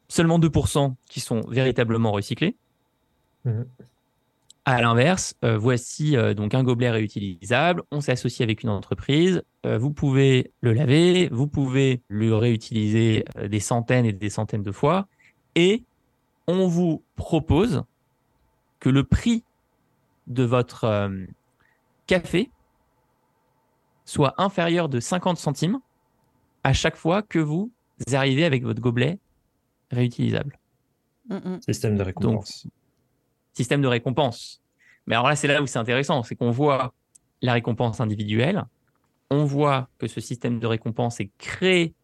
[0.09, 2.57] Seulement 2% qui sont véritablement recyclés.
[3.45, 3.63] Mmh.
[4.65, 7.83] À l'inverse, euh, voici donc un gobelet réutilisable.
[7.91, 9.43] On s'associe avec une entreprise.
[9.65, 15.09] vous pouvez le laver, vous pouvez le réutiliser des centaines et des centaines de fois.
[15.57, 15.83] Et
[16.47, 17.85] on vous propose
[18.81, 19.45] que le prix
[20.27, 21.25] de votre euh,
[22.07, 22.51] café
[24.05, 25.81] soit inférieur de 50 centimes
[26.65, 27.73] à chaque fois que vous
[28.13, 29.19] arrivez avec votre gobelet
[29.91, 30.59] réutilisable.
[31.61, 32.67] Système de récompense.
[33.55, 34.63] système de récompense.
[35.07, 36.95] Mais alors là, c'est là où c'est intéressant, c'est qu'on voit
[37.43, 38.65] la récompense individuelle,
[39.31, 41.95] on voit que ce système de récompense est créé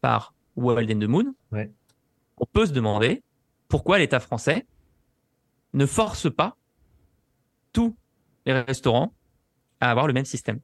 [0.00, 1.34] par Wild and the Moon.
[2.38, 3.22] On peut se demander
[3.68, 4.66] pourquoi l'État français
[5.74, 6.56] ne force pas
[7.72, 7.94] tous
[8.46, 9.12] les restaurants
[9.80, 10.60] à avoir le même système.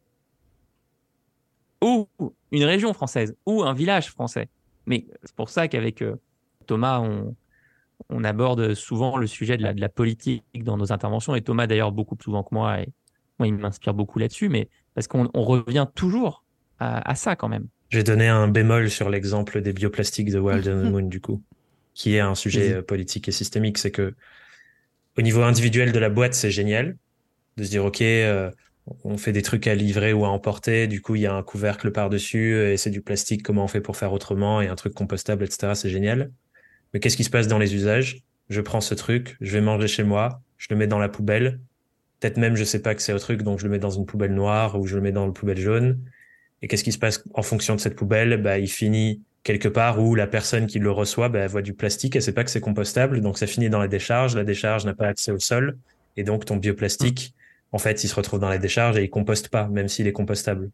[1.83, 2.09] Ou
[2.53, 4.49] une région française, ou un village français.
[4.87, 6.17] Mais c'est pour ça qu'avec euh,
[6.67, 7.35] Thomas, on,
[8.09, 11.35] on, aborde souvent le sujet de la, de la, politique dans nos interventions.
[11.35, 12.89] Et Thomas, d'ailleurs, beaucoup plus souvent que moi, et
[13.39, 14.49] moi, il m'inspire beaucoup là-dessus.
[14.49, 16.45] Mais parce qu'on revient toujours
[16.79, 17.69] à, ça quand même.
[17.91, 21.43] J'ai donné un bémol sur l'exemple des bioplastiques de Wild and Moon, du coup,
[21.95, 23.79] qui est un sujet euh, politique et systémique.
[23.79, 24.15] C'est que
[25.17, 26.97] au niveau individuel de la boîte, c'est génial
[27.57, 28.51] de se dire ok, euh,
[29.05, 30.87] on fait des trucs à livrer ou à emporter.
[30.87, 33.43] Du coup, il y a un couvercle par-dessus et c'est du plastique.
[33.43, 35.73] Comment on fait pour faire autrement et un truc compostable, etc.
[35.75, 36.31] C'est génial.
[36.93, 38.23] Mais qu'est-ce qui se passe dans les usages?
[38.49, 41.61] Je prends ce truc, je vais manger chez moi, je le mets dans la poubelle.
[42.21, 44.05] Peut-être même je sais pas que c'est un truc, donc je le mets dans une
[44.05, 45.99] poubelle noire ou je le mets dans une poubelle jaune.
[46.61, 48.41] Et qu'est-ce qui se passe en fonction de cette poubelle?
[48.43, 52.15] Bah, il finit quelque part où la personne qui le reçoit bah, voit du plastique,
[52.15, 54.37] elle sait pas que c'est compostable, donc ça finit dans la décharge.
[54.37, 55.79] La décharge n'a pas accès au sol,
[56.17, 57.35] et donc ton bioplastique,
[57.73, 60.13] en fait, il se retrouve dans la décharge et il composte pas, même s'il est
[60.13, 60.71] compostable.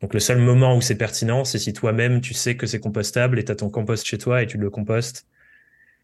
[0.00, 3.38] Donc le seul moment où c'est pertinent, c'est si toi-même tu sais que c'est compostable
[3.38, 5.26] et tu as ton compost chez toi et tu le compostes.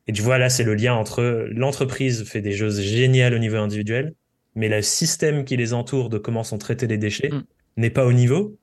[0.07, 3.57] Et tu vois là, c'est le lien entre l'entreprise fait des choses géniales au niveau
[3.57, 4.15] individuel,
[4.55, 7.45] mais le système qui les entoure de comment sont traités les déchets mm.
[7.77, 8.59] n'est pas au niveau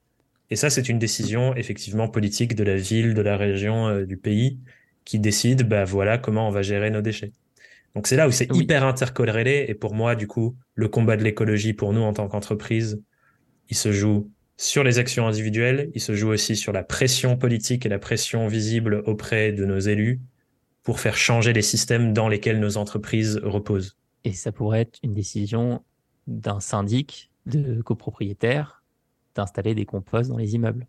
[0.52, 4.18] et ça, c'est une décision effectivement politique de la ville, de la région, euh, du
[4.18, 4.60] pays,
[5.06, 7.32] qui décide, bah voilà, comment on va gérer nos déchets.
[7.96, 9.66] Donc c'est là où c'est hyper intercorrélé.
[9.68, 13.02] Et pour moi, du coup, le combat de l'écologie pour nous en tant qu'entreprise,
[13.70, 17.86] il se joue sur les actions individuelles, il se joue aussi sur la pression politique
[17.86, 20.22] et la pression visible auprès de nos élus
[20.84, 23.98] pour faire changer les systèmes dans lesquels nos entreprises reposent.
[24.24, 25.84] Et ça pourrait être une décision
[26.28, 28.82] d'un syndic de copropriétaires
[29.36, 30.88] d'installer des composts dans les immeubles.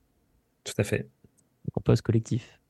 [0.64, 1.08] Tout à fait.
[1.64, 2.60] Des composts collectifs.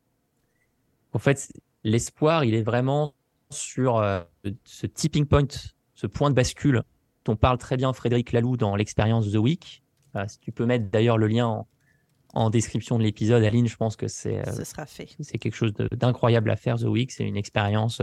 [1.12, 1.52] En fait,
[1.84, 3.14] l'espoir, il est vraiment
[3.53, 4.20] sur euh,
[4.64, 5.46] ce tipping point,
[5.94, 6.82] ce point de bascule
[7.24, 9.82] dont parle très bien Frédéric Laloux dans l'expérience The Week.
[10.16, 11.64] Euh, si tu peux mettre d'ailleurs le lien
[12.34, 15.09] en, description de l'épisode, Aline, je pense que c'est euh, Ce sera fait.
[15.20, 17.12] C'est quelque chose d'incroyable à faire, The Week.
[17.12, 18.03] C'est une expérience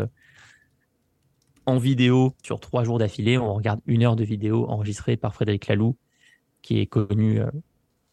[1.66, 3.38] en vidéo sur trois jours d'affilée.
[3.38, 5.98] On regarde une heure de vidéo enregistrée par Frédéric Laloux
[6.62, 7.40] qui est connu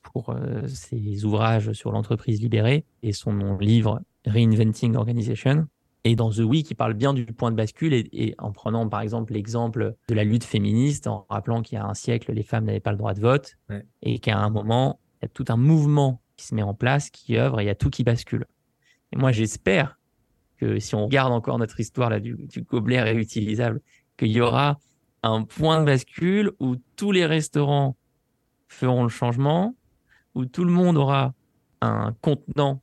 [0.03, 0.34] pour
[0.68, 5.66] ses ouvrages sur l'entreprise libérée et son livre Reinventing Organization.
[6.07, 9.00] Et dans The Week, il parle bien du point de bascule et, en prenant par
[9.00, 12.64] exemple l'exemple de la lutte féministe, en rappelant qu'il y a un siècle, les femmes
[12.66, 13.57] n'avaient pas le droit de vote
[14.02, 17.11] et qu'à un moment, il y a tout un mouvement qui se met en place,
[17.11, 18.46] qui œuvre et il y a tout qui bascule.
[19.11, 19.98] Et moi, j'espère
[20.59, 23.80] que si on regarde encore notre histoire là, du, du gobelet réutilisable,
[24.16, 24.78] qu'il y aura
[25.24, 27.96] un point de bascule où tous les restaurants
[28.68, 29.74] feront le changement,
[30.36, 31.34] où tout le monde aura
[31.80, 32.80] un contenant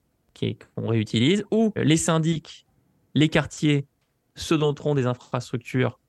[0.76, 2.66] qu'on réutilise, où les syndics,
[3.14, 3.88] les quartiers
[4.36, 6.00] se doteront des infrastructures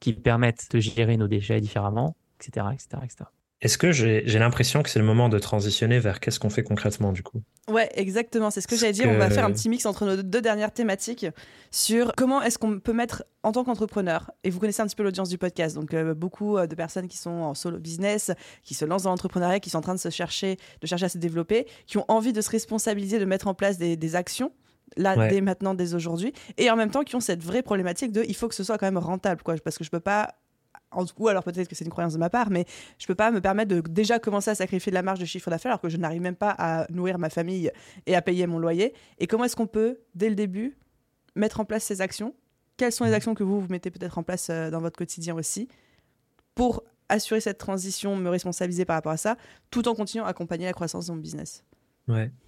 [0.00, 3.24] qui permettent de gérer nos déchets différemment, etc., etc., etc.
[3.62, 7.12] Est-ce que j'ai l'impression que c'est le moment de transitionner vers qu'est-ce qu'on fait concrètement
[7.12, 7.42] du coup?
[7.68, 8.50] Ouais, exactement.
[8.50, 9.08] C'est ce que j'allais dire.
[9.08, 11.26] On va faire un petit mix entre nos deux dernières thématiques
[11.70, 14.32] sur comment est-ce qu'on peut mettre en tant qu'entrepreneur.
[14.42, 17.06] Et vous connaissez un petit peu l'audience du podcast, donc euh, beaucoup euh, de personnes
[17.06, 18.32] qui sont en solo business,
[18.64, 21.08] qui se lancent dans l'entrepreneuriat, qui sont en train de se chercher, de chercher à
[21.08, 24.52] se développer, qui ont envie de se responsabiliser, de mettre en place des, actions
[24.96, 28.24] là dès maintenant, dès aujourd'hui, et en même temps qui ont cette vraie problématique de
[28.26, 30.34] il faut que ce soit quand même rentable, quoi, parce que je peux pas
[31.18, 32.64] ou alors peut-être que c'est une croyance de ma part, mais
[32.98, 35.50] je peux pas me permettre de déjà commencer à sacrifier de la marge de chiffre
[35.50, 37.70] d'affaires alors que je n'arrive même pas à nourrir ma famille
[38.06, 38.94] et à payer mon loyer.
[39.18, 40.76] Et comment est-ce qu'on peut, dès le début,
[41.34, 42.34] mettre en place ces actions?
[42.76, 43.14] Quelles sont les mmh.
[43.14, 45.68] actions que vous, vous mettez peut-être en place euh, dans votre quotidien aussi
[46.54, 49.36] pour assurer cette transition, me responsabiliser par rapport à ça,
[49.70, 51.64] tout en continuant à accompagner la croissance de mon business?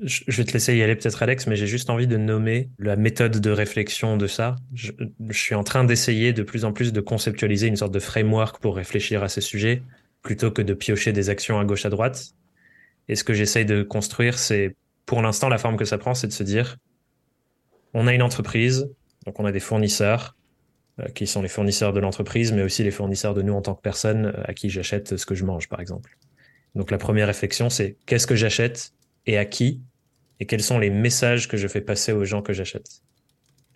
[0.00, 2.96] Je vais te laisser y aller peut-être Alex, mais j'ai juste envie de nommer la
[2.96, 4.56] méthode de réflexion de ça.
[4.74, 4.92] Je,
[5.30, 8.76] suis en train d'essayer de plus en plus de conceptualiser une sorte de framework pour
[8.76, 9.82] réfléchir à ces sujets,
[10.22, 12.32] plutôt que de piocher des actions à gauche à droite.
[13.08, 14.74] Et ce que j'essaye de construire, c'est
[15.06, 16.76] pour l'instant la forme que ça prend, c'est de se dire,
[17.92, 18.90] on a une entreprise,
[19.26, 20.34] donc on a des fournisseurs,
[21.00, 23.74] euh, qui sont les fournisseurs de l'entreprise, mais aussi les fournisseurs de nous en tant
[23.74, 26.16] que personnes euh, à qui j'achète ce que je mange, par exemple.
[26.74, 28.92] Donc la première réflexion, c'est qu'est-ce que j'achète
[29.26, 29.82] et à qui
[30.40, 33.02] et quels sont les messages que je fais passer aux gens que j'achète.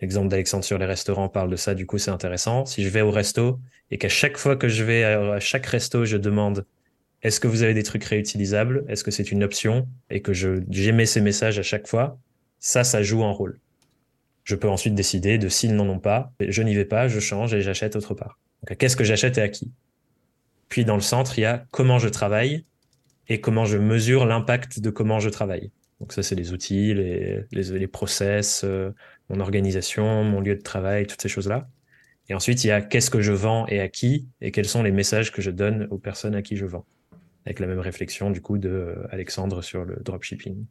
[0.01, 2.65] L'exemple d'Alexandre sur les restaurants parle de ça, du coup c'est intéressant.
[2.65, 3.59] Si je vais au resto
[3.91, 6.65] et qu'à chaque fois que je vais à chaque resto, je demande
[7.21, 8.85] est-ce que vous avez des trucs réutilisables?
[8.87, 9.87] Est-ce que c'est une option?
[10.09, 12.17] Et que j'émets ces messages à chaque fois,
[12.59, 13.59] ça, ça joue un rôle.
[14.45, 17.53] Je peux ensuite décider de s'ils n'en ont pas, je n'y vais pas, je change
[17.53, 18.39] et j'achète autre part.
[18.77, 19.71] Qu'est-ce que j'achète et à qui?
[20.69, 22.63] Puis dans le centre, il y a comment je travaille
[23.29, 25.71] et comment je mesure l'impact de comment je travaille.
[25.99, 28.91] Donc ça, c'est les outils, les, les, les process, euh,
[29.29, 31.69] mon organisation, mon lieu de travail, toutes ces choses-là.
[32.27, 34.83] Et ensuite, il y a qu'est-ce que je vends et à qui, et quels sont
[34.83, 36.85] les messages que je donne aux personnes à qui je vends.
[37.45, 40.65] Avec la même réflexion, du coup, de euh, Alexandre sur le dropshipping.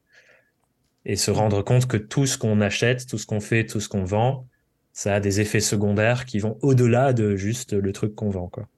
[1.04, 3.88] Et se rendre compte que tout ce qu'on achète, tout ce qu'on fait, tout ce
[3.88, 4.46] qu'on vend,
[4.92, 8.68] ça a des effets secondaires qui vont au-delà de juste le truc qu'on vend, quoi.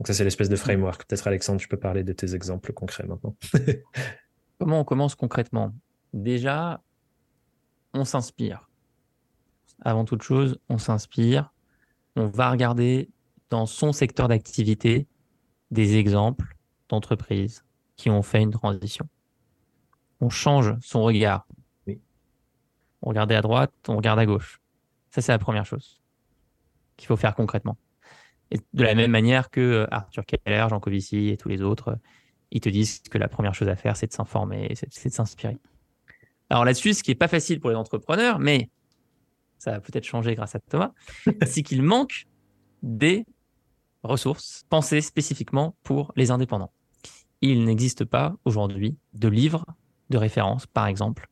[0.00, 1.04] Donc ça, c'est l'espèce de framework.
[1.04, 3.36] Peut-être Alexandre, tu peux parler de tes exemples concrets maintenant.
[4.58, 5.74] Comment on commence concrètement?
[6.14, 6.80] Déjà,
[7.92, 8.70] on s'inspire.
[9.82, 11.52] Avant toute chose, on s'inspire.
[12.16, 13.10] On va regarder
[13.50, 15.06] dans son secteur d'activité
[15.70, 16.56] des exemples
[16.88, 19.06] d'entreprises qui ont fait une transition.
[20.22, 21.46] On change son regard.
[23.02, 24.62] On regarde à droite, on regarde à gauche.
[25.10, 26.00] Ça, c'est la première chose
[26.96, 27.76] qu'il faut faire concrètement.
[28.50, 31.88] Et de la même manière que euh, Arthur Keller, Jean Covici et tous les autres,
[31.88, 31.96] euh,
[32.50, 35.56] ils te disent que la première chose à faire, c'est de s'informer, c'est de s'inspirer.
[36.48, 38.70] Alors là-dessus, ce qui est pas facile pour les entrepreneurs, mais
[39.58, 40.92] ça va peut-être changer grâce à Thomas,
[41.46, 42.26] c'est qu'il manque
[42.82, 43.24] des
[44.02, 46.72] ressources pensées spécifiquement pour les indépendants.
[47.40, 49.64] Il n'existe pas aujourd'hui de livre
[50.08, 51.28] de référence, par exemple,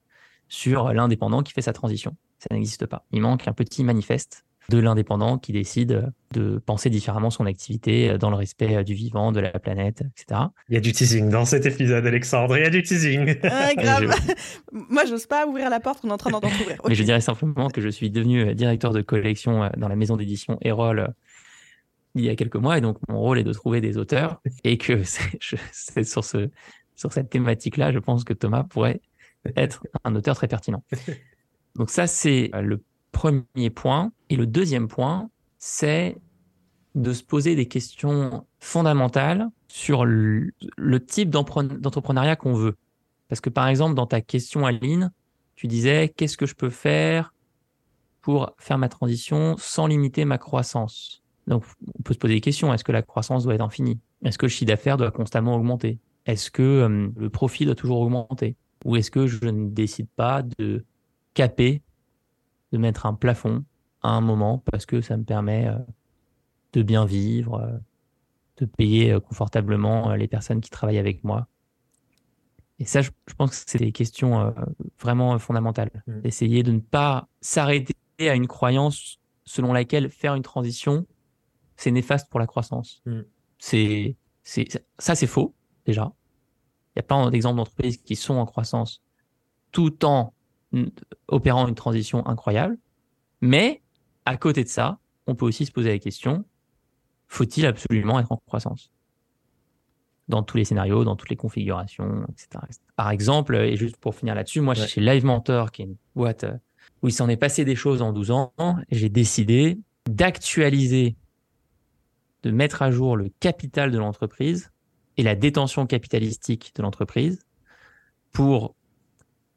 [0.48, 2.16] sur l'indépendant qui fait sa transition.
[2.38, 3.04] Ça n'existe pas.
[3.10, 8.28] Il manque un petit manifeste de l'indépendant qui décide de penser différemment son activité dans
[8.28, 10.42] le respect du vivant, de la planète, etc.
[10.68, 12.58] Il y a du teasing dans cet épisode, Alexandre.
[12.58, 13.36] Il y a du teasing.
[13.44, 14.14] Ah, grave.
[14.72, 16.80] Moi, j'ose pas ouvrir la porte qu'on est en train d'ouvrir.
[16.86, 20.58] Mais je dirais simplement que je suis devenu directeur de collection dans la maison d'édition
[20.60, 21.14] Erol
[22.14, 24.78] il y a quelques mois, et donc mon rôle est de trouver des auteurs, et
[24.78, 26.50] que c'est sur, ce,
[26.94, 29.00] sur cette thématique-là, je pense que Thomas pourrait
[29.56, 30.82] être un auteur très pertinent.
[31.76, 32.82] Donc ça, c'est le
[33.12, 34.12] premier point.
[34.30, 36.16] Et le deuxième point, c'est
[36.94, 40.52] de se poser des questions fondamentales sur le,
[41.06, 42.76] type d'entrepreneuriat qu'on veut.
[43.28, 45.12] Parce que par exemple, dans ta question, Aline,
[45.54, 47.34] tu disais qu'est-ce que je peux faire
[48.22, 51.22] pour faire ma transition sans limiter ma croissance?
[51.46, 51.64] Donc,
[51.98, 52.72] on peut se poser des questions.
[52.74, 53.98] Est-ce que la croissance doit être infinie?
[54.24, 55.98] Est-ce que le chiffre d'affaires doit constamment augmenter?
[56.26, 58.56] Est-ce que euh, le profit doit toujours augmenter?
[58.84, 60.84] Ou est-ce que je ne décide pas de
[61.34, 61.82] caper
[62.72, 63.64] de mettre un plafond
[64.02, 65.78] à un moment parce que ça me permet euh,
[66.72, 67.78] de bien vivre, euh,
[68.58, 71.48] de payer euh, confortablement les personnes qui travaillent avec moi.
[72.78, 74.54] Et ça, je, pense que c'est des questions
[75.00, 75.90] vraiment fondamentales.
[76.06, 76.20] Mmh.
[76.22, 81.04] Essayer de ne pas s'arrêter à une croyance selon laquelle faire une transition,
[81.76, 83.02] c'est néfaste pour la croissance.
[83.04, 83.20] Mmh.
[83.58, 85.56] C'est, c'est, ça, c'est faux,
[85.86, 86.12] déjà.
[86.94, 89.02] Il y a plein d'exemples d'entreprises qui sont en croissance
[89.72, 90.32] tout en
[91.28, 92.78] opérant une transition incroyable.
[93.40, 93.82] Mais
[94.24, 96.44] à côté de ça, on peut aussi se poser la question,
[97.28, 98.90] faut-il absolument être en croissance?
[100.28, 102.64] Dans tous les scénarios, dans toutes les configurations, etc.
[102.96, 106.44] Par exemple, et juste pour finir là-dessus, moi, chez Live Mentor, qui est une boîte
[106.44, 106.56] euh,
[107.02, 108.52] où il s'en est passé des choses en 12 ans,
[108.90, 111.16] j'ai décidé d'actualiser
[112.42, 114.70] de mettre à jour le capital de l'entreprise
[115.16, 117.44] et la détention capitalistique de l'entreprise
[118.32, 118.74] pour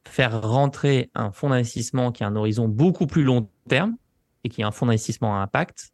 [0.08, 3.96] faire rentrer un fonds d'investissement qui a un horizon beaucoup plus long terme
[4.44, 5.92] et qui a un fonds d'investissement à impact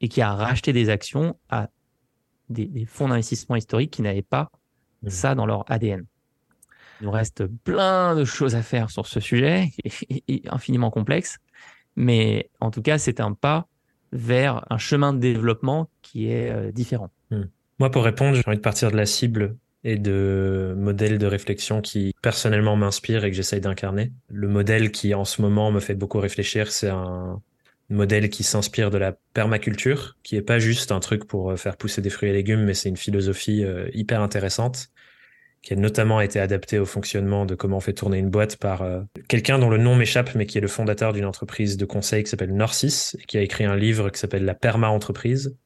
[0.00, 1.68] et qui a racheté des actions à
[2.48, 4.50] des, fonds d'investissement historiques qui n'avaient pas
[5.02, 5.08] mmh.
[5.10, 6.04] ça dans leur ADN.
[7.00, 9.70] Il nous reste plein de choses à faire sur ce sujet,
[10.28, 11.38] et, infiniment complexe,
[11.96, 13.66] mais en tout cas, c'est un pas
[14.12, 17.10] vers un chemin de développement qui est euh, différent.
[17.30, 17.42] Mmh.
[17.78, 21.80] Moi, pour répondre, j'ai envie de partir de la cible et de modèles de réflexion
[21.80, 24.12] qui personnellement m'inspirent et que j'essaye d'incarner.
[24.28, 27.40] Le modèle qui en ce moment me fait beaucoup réfléchir, c'est un
[27.88, 31.76] modèle qui s'inspire de la permaculture, qui est pas juste un truc pour euh, faire
[31.76, 34.90] pousser des fruits et légumes, mais c'est une philosophie euh, hyper intéressante
[35.62, 38.82] qui a notamment été adaptée au fonctionnement de comment on fait tourner une boîte par
[38.82, 42.22] euh, quelqu'un dont le nom m'échappe, mais qui est le fondateur d'une entreprise de conseil
[42.24, 45.58] qui s'appelle Norcis et qui a écrit un livre qui s'appelle La Perma Entreprise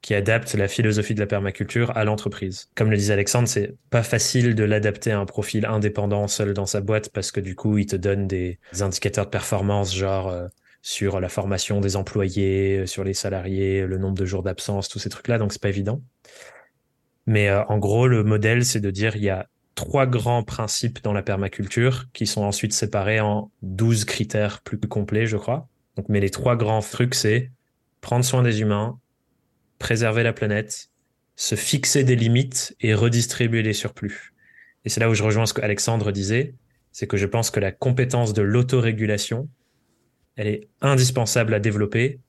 [0.00, 2.68] qui adapte la philosophie de la permaculture à l'entreprise.
[2.74, 6.66] Comme le disait Alexandre, c'est pas facile de l'adapter à un profil indépendant seul dans
[6.66, 10.46] sa boîte parce que du coup, il te donne des indicateurs de performance genre euh,
[10.82, 15.08] sur la formation des employés, sur les salariés, le nombre de jours d'absence, tous ces
[15.08, 16.00] trucs-là, donc c'est pas évident.
[17.26, 21.02] Mais euh, en gros, le modèle, c'est de dire il y a trois grands principes
[21.02, 25.68] dans la permaculture qui sont ensuite séparés en douze critères plus complets, je crois.
[25.96, 27.50] Donc, mais les trois grands trucs, c'est
[28.00, 28.98] prendre soin des humains,
[29.78, 30.90] préserver la planète,
[31.36, 34.34] se fixer des limites et redistribuer les surplus.
[34.84, 36.54] Et c'est là où je rejoins ce que Alexandre disait,
[36.92, 39.48] c'est que je pense que la compétence de l'autorégulation,
[40.36, 42.20] elle est indispensable à développer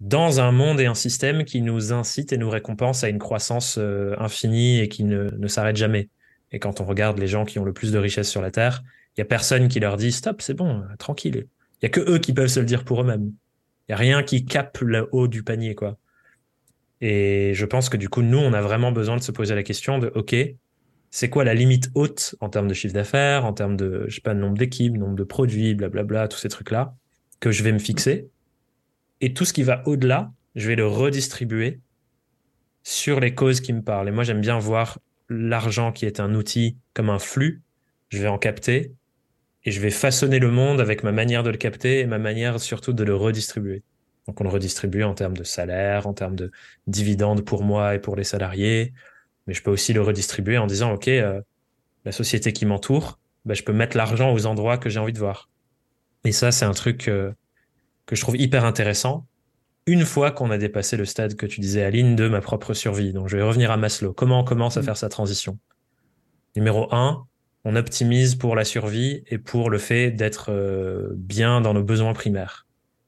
[0.00, 3.76] dans un monde et un système qui nous incite et nous récompense à une croissance
[3.78, 6.08] euh, infinie et qui ne, s'arrête jamais.
[6.52, 8.82] Et quand on regarde les gens qui ont le plus de richesses sur la Terre,
[9.16, 11.46] il y a personne qui leur dit stop, c'est bon, tranquille.
[11.80, 13.32] Il y a que eux qui peuvent se le dire pour eux-mêmes.
[13.88, 15.96] Il y a rien qui capte le haut du panier, quoi.
[17.00, 19.62] Et je pense que du coup, nous, on a vraiment besoin de se poser la
[19.62, 20.34] question de, OK,
[21.10, 24.20] c'est quoi la limite haute en termes de chiffre d'affaires, en termes de, je sais
[24.20, 26.94] pas, nombre d'équipes, nombre de produits, blablabla, tous ces trucs-là,
[27.40, 28.28] que je vais me fixer.
[29.20, 31.80] Et tout ce qui va au-delà, je vais le redistribuer
[32.82, 34.08] sur les causes qui me parlent.
[34.08, 37.62] Et moi, j'aime bien voir l'argent qui est un outil comme un flux.
[38.08, 38.92] Je vais en capter
[39.64, 42.60] et je vais façonner le monde avec ma manière de le capter et ma manière
[42.60, 43.82] surtout de le redistribuer.
[44.26, 46.50] Donc on le redistribue en termes de salaire, en termes de
[46.86, 48.92] dividendes pour moi et pour les salariés.
[49.46, 51.40] Mais je peux aussi le redistribuer en disant, OK, euh,
[52.04, 55.18] la société qui m'entoure, bah, je peux mettre l'argent aux endroits que j'ai envie de
[55.18, 55.48] voir.
[56.24, 57.32] Et ça, c'est un truc euh,
[58.06, 59.26] que je trouve hyper intéressant.
[59.86, 63.12] Une fois qu'on a dépassé le stade que tu disais, Aline, de ma propre survie.
[63.12, 64.12] Donc je vais revenir à Maslow.
[64.12, 64.84] Comment on commence à mmh.
[64.84, 65.58] faire sa transition?
[66.56, 67.24] Numéro un,
[67.64, 72.14] on optimise pour la survie et pour le fait d'être euh, bien dans nos besoins
[72.14, 72.65] primaires.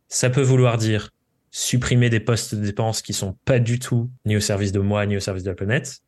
[0.09, 1.11] Ça peut vouloir dire
[1.50, 5.06] supprimer des postes de dépenses qui sont pas du tout ni au service de moi
[5.06, 6.00] ni au service de la planète.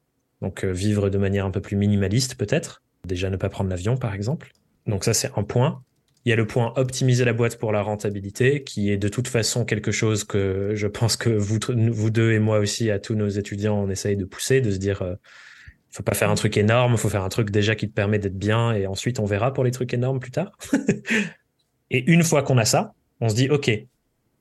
[0.42, 2.82] Donc euh, vivre de manière un peu plus minimaliste peut-être.
[3.06, 4.52] Déjà ne pas prendre l'avion par exemple.
[4.86, 5.82] Donc ça c'est un point.
[6.24, 9.28] Il y a le point optimiser la boîte pour la rentabilité, qui est de toute
[9.28, 13.14] façon quelque chose que je pense que vous, vous deux et moi aussi, à tous
[13.14, 15.14] nos étudiants, on essaye de pousser, de se dire, euh,
[15.90, 18.36] faut pas faire un truc énorme, faut faire un truc déjà qui te permet d'être
[18.36, 20.52] bien, et ensuite on verra pour les trucs énormes plus tard.
[21.90, 22.92] et une fois qu'on a ça,
[23.22, 23.70] on se dit, OK,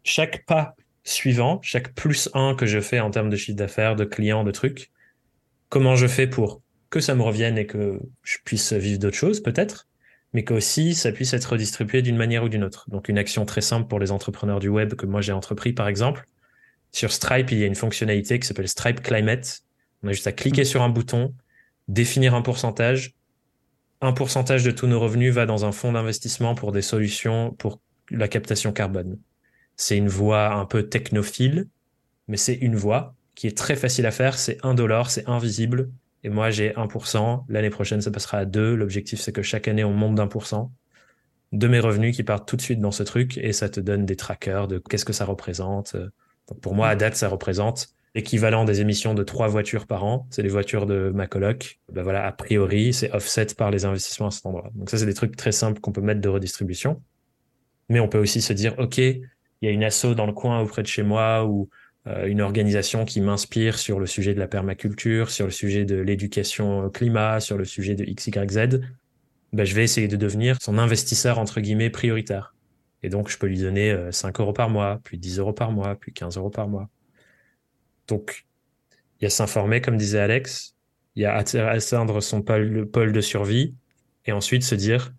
[0.03, 4.05] chaque pas suivant, chaque plus un que je fais en termes de chiffre d'affaires, de
[4.05, 4.91] clients, de trucs,
[5.69, 9.41] comment je fais pour que ça me revienne et que je puisse vivre d'autres choses,
[9.41, 9.87] peut-être,
[10.33, 12.89] mais qu'aussi ça puisse être redistribué d'une manière ou d'une autre.
[12.89, 15.87] Donc une action très simple pour les entrepreneurs du web que moi j'ai entrepris, par
[15.87, 16.25] exemple.
[16.91, 19.61] Sur Stripe, il y a une fonctionnalité qui s'appelle Stripe Climate.
[20.03, 21.35] On a juste à cliquer sur un bouton,
[21.87, 23.13] définir un pourcentage.
[24.01, 27.79] Un pourcentage de tous nos revenus va dans un fonds d'investissement pour des solutions pour
[28.09, 29.19] la captation carbone.
[29.79, 31.69] C'est une voie un peu technophile,
[32.27, 34.37] mais c'est une voie qui est très facile à faire.
[34.37, 35.89] C'est un dollar, c'est invisible.
[36.25, 37.45] Et moi, j'ai 1%.
[37.47, 38.75] L'année prochaine, ça passera à 2.
[38.75, 40.73] L'objectif, c'est que chaque année, on monte d'un pour cent
[41.53, 44.05] de mes revenus qui partent tout de suite dans ce truc et ça te donne
[44.05, 45.95] des trackers de qu'est-ce que ça représente.
[46.61, 50.27] Pour moi, à date, ça représente l'équivalent des émissions de trois voitures par an.
[50.29, 51.79] C'est les voitures de ma coloc.
[51.89, 54.69] Ben voilà, a priori, c'est offset par les investissements à cet endroit.
[54.75, 57.01] Donc ça, c'est des trucs très simples qu'on peut mettre de redistribution.
[57.87, 58.99] Mais on peut aussi se dire, OK,
[59.61, 61.69] il y a une asso dans le coin auprès de chez moi ou
[62.07, 65.95] euh, une organisation qui m'inspire sur le sujet de la permaculture, sur le sujet de
[65.95, 68.79] l'éducation climat, sur le sujet de XYZ.
[69.51, 72.55] Ben, je vais essayer de devenir son investisseur entre guillemets prioritaire.
[73.03, 75.71] Et donc, je peux lui donner 5 euh, euros par mois, puis 10 euros par
[75.71, 76.89] mois, puis 15 euros par mois.
[78.07, 78.45] Donc,
[79.19, 80.75] il y a s'informer, comme disait Alex,
[81.15, 83.75] il y a atteindre son pôle, pôle de survie,
[84.25, 85.13] et ensuite se dire,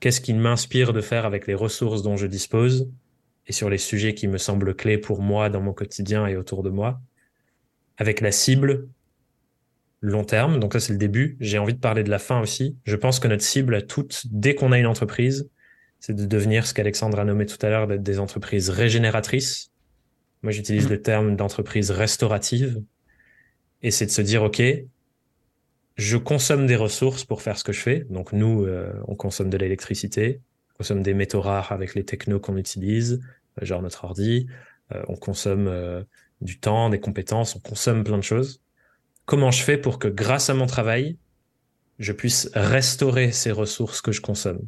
[0.00, 2.88] qu'est-ce qui m'inspire de faire avec les ressources dont je dispose?
[3.46, 6.62] Et sur les sujets qui me semblent clés pour moi dans mon quotidien et autour
[6.62, 7.00] de moi.
[7.98, 8.88] avec la cible
[10.02, 10.60] long terme.
[10.60, 11.36] Donc ça, c'est le début.
[11.40, 12.76] J'ai envie de parler de la fin aussi.
[12.84, 15.48] Je pense que notre cible à toutes, dès qu'on a une entreprise,
[16.00, 19.70] c'est de devenir ce qu'Alexandre a nommé tout à l'heure, d'être des entreprises régénératrices.
[20.42, 20.90] Moi, j'utilise mmh.
[20.90, 22.82] le terme d'entreprise restaurative.
[23.82, 24.62] Et c'est de se dire, OK,
[25.96, 28.06] je consomme des ressources pour faire ce que je fais.
[28.10, 30.40] Donc nous, euh, on consomme de l'électricité,
[30.76, 33.20] consomme des métaux rares avec les technos qu'on utilise,
[33.60, 34.46] euh, genre notre ordi,
[34.94, 36.04] euh, on consomme
[36.40, 38.60] du temps, des compétences, on consomme plein de choses.
[39.24, 41.16] Comment je fais pour que grâce à mon travail,
[41.98, 44.60] je puisse restaurer ces ressources que je consomme?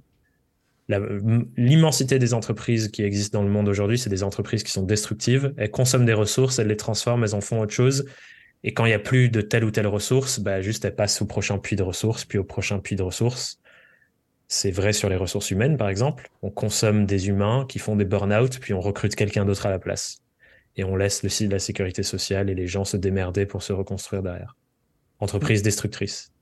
[0.88, 5.52] L'immensité des entreprises qui existent dans le monde aujourd'hui, c'est des entreprises qui sont destructives.
[5.58, 8.06] Elles consomment des ressources, elles les transforment, elles en font autre chose.
[8.64, 11.20] Et quand il n'y a plus de telle ou telle ressource, bah juste elles passent
[11.20, 13.60] au prochain puits de ressources, puis au prochain puits de ressources.
[14.48, 16.30] C'est vrai sur les ressources humaines, par exemple.
[16.42, 19.78] On consomme des humains qui font des burn-out, puis on recrute quelqu'un d'autre à la
[19.78, 20.18] place
[20.78, 24.22] et on laisse le la sécurité sociale et les gens se démerder pour se reconstruire
[24.22, 24.56] derrière.
[25.18, 26.32] Entreprise destructrice.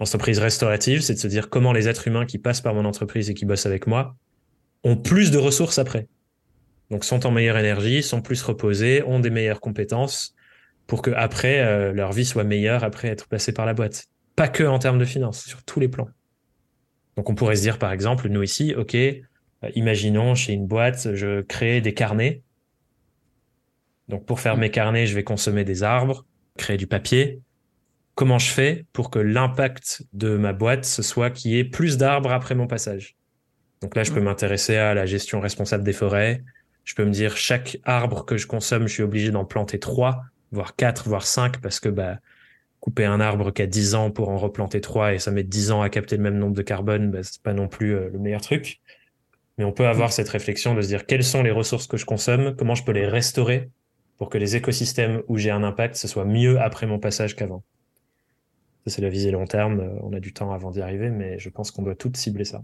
[0.00, 3.28] Entreprise restaurative, c'est de se dire comment les êtres humains qui passent par mon entreprise
[3.28, 4.16] et qui bossent avec moi
[4.84, 6.08] ont plus de ressources après.
[6.90, 10.34] Donc sont en meilleure énergie, sont plus reposés, ont des meilleures compétences
[10.86, 14.06] pour que après euh, leur vie soit meilleure après être passé par la boîte.
[14.34, 16.08] Pas que en termes de finances, sur tous les plans.
[17.18, 19.18] Donc on pourrait se dire par exemple, nous ici, ok, euh,
[19.74, 22.40] imaginons chez une boîte, je crée des carnets
[24.08, 24.60] donc pour faire mm.
[24.60, 26.24] mes carnets, je vais consommer des arbres,
[26.56, 27.40] créer du papier.
[28.14, 31.98] Comment je fais pour que l'impact de ma boîte, ce soit qu'il y ait plus
[31.98, 33.16] d'arbres après mon passage?
[33.80, 34.24] Donc là, je peux mm.
[34.24, 36.42] m'intéresser à la gestion responsable des forêts.
[36.84, 40.22] Je peux me dire, chaque arbre que je consomme, je suis obligé d'en planter trois,
[40.52, 42.18] voire quatre, voire cinq, parce que bah,
[42.88, 45.72] couper un arbre qui a 10 ans pour en replanter trois et ça met 10
[45.72, 48.18] ans à capter le même nombre de carbone, bah, c'est pas non plus euh, le
[48.18, 48.80] meilleur truc.
[49.58, 52.06] Mais on peut avoir cette réflexion de se dire quelles sont les ressources que je
[52.06, 53.68] consomme, comment je peux les restaurer
[54.16, 57.62] pour que les écosystèmes où j'ai un impact, ce soit mieux après mon passage qu'avant?
[58.86, 59.80] Ça, c'est la visée long terme.
[59.80, 62.46] Euh, on a du temps avant d'y arriver, mais je pense qu'on doit toutes cibler
[62.46, 62.62] ça.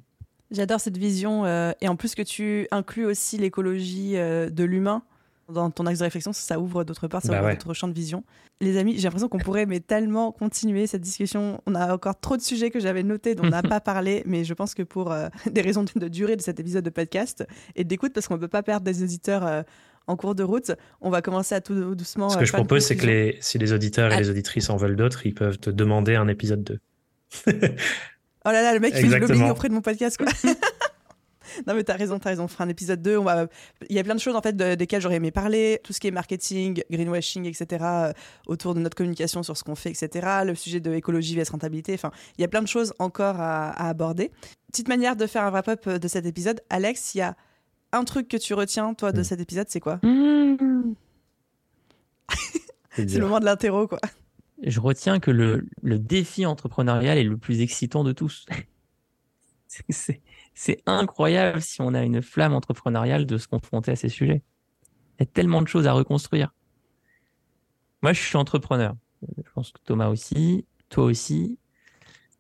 [0.51, 1.45] J'adore cette vision.
[1.45, 5.03] Euh, et en plus que tu inclus aussi l'écologie de l'humain
[5.49, 7.95] dans ton axe de réflexion, ça ouvre d'autre part, ça bah ouvre d'autres champs de
[7.95, 8.25] vision.
[8.61, 11.61] Les amis, j'ai l'impression qu'on pourrait mais tellement continuer cette discussion.
[11.67, 14.45] On a encore trop de sujets que j'avais notés dont on n'a pas parlé, mais
[14.45, 15.15] je pense que pour
[15.51, 18.49] des raisons de, durée de cet épisode de podcast et d'écoute, parce qu'on ne peut
[18.49, 19.65] pas perdre des auditeurs
[20.07, 20.73] en cours de route.
[21.01, 22.31] On va commencer à tout doucement.
[22.31, 24.97] Ce que je propose, c'est que les, si les auditeurs et les auditrices en veulent
[24.97, 26.79] d'autres, ils peuvent te demander un épisode 2.
[27.47, 27.51] oh
[28.45, 30.27] là là, le mec, il fait lobbying auprès de mon podcast, quoi.
[31.67, 32.45] non, mais t'as raison, t'as raison.
[32.45, 33.19] On fera un épisode 2.
[33.19, 33.47] On va...
[33.89, 35.81] Il y a plein de choses, en fait, desquelles j'aurais aimé parler.
[35.83, 38.13] Tout ce qui est marketing, greenwashing, etc., euh,
[38.47, 40.27] autour de notre communication sur ce qu'on fait, etc.
[40.45, 41.95] Le sujet de écologie vs rentabilité.
[41.95, 44.31] Enfin, il y a plein de choses encore à, à aborder.
[44.69, 46.61] Petite manière de faire un wrap-up de cet épisode.
[46.71, 47.37] Alex, il y a
[47.93, 49.25] un truc que tu retiens, toi, de hmm.
[49.25, 50.01] cet épisode, c'est quoi?
[50.03, 50.95] Mmh.
[52.97, 53.99] C'est le moment de l'interro, quoi.
[54.63, 58.47] Je retiens que le, le, défi entrepreneurial est le plus excitant de tous.
[59.89, 60.21] c'est
[60.87, 64.43] incroyable si on a une flamme entrepreneuriale de se confronter à ces sujets.
[65.19, 66.53] Il y a tellement de choses à reconstruire.
[68.03, 68.95] Moi, je suis entrepreneur.
[69.39, 71.59] Je pense que Thomas aussi, toi aussi.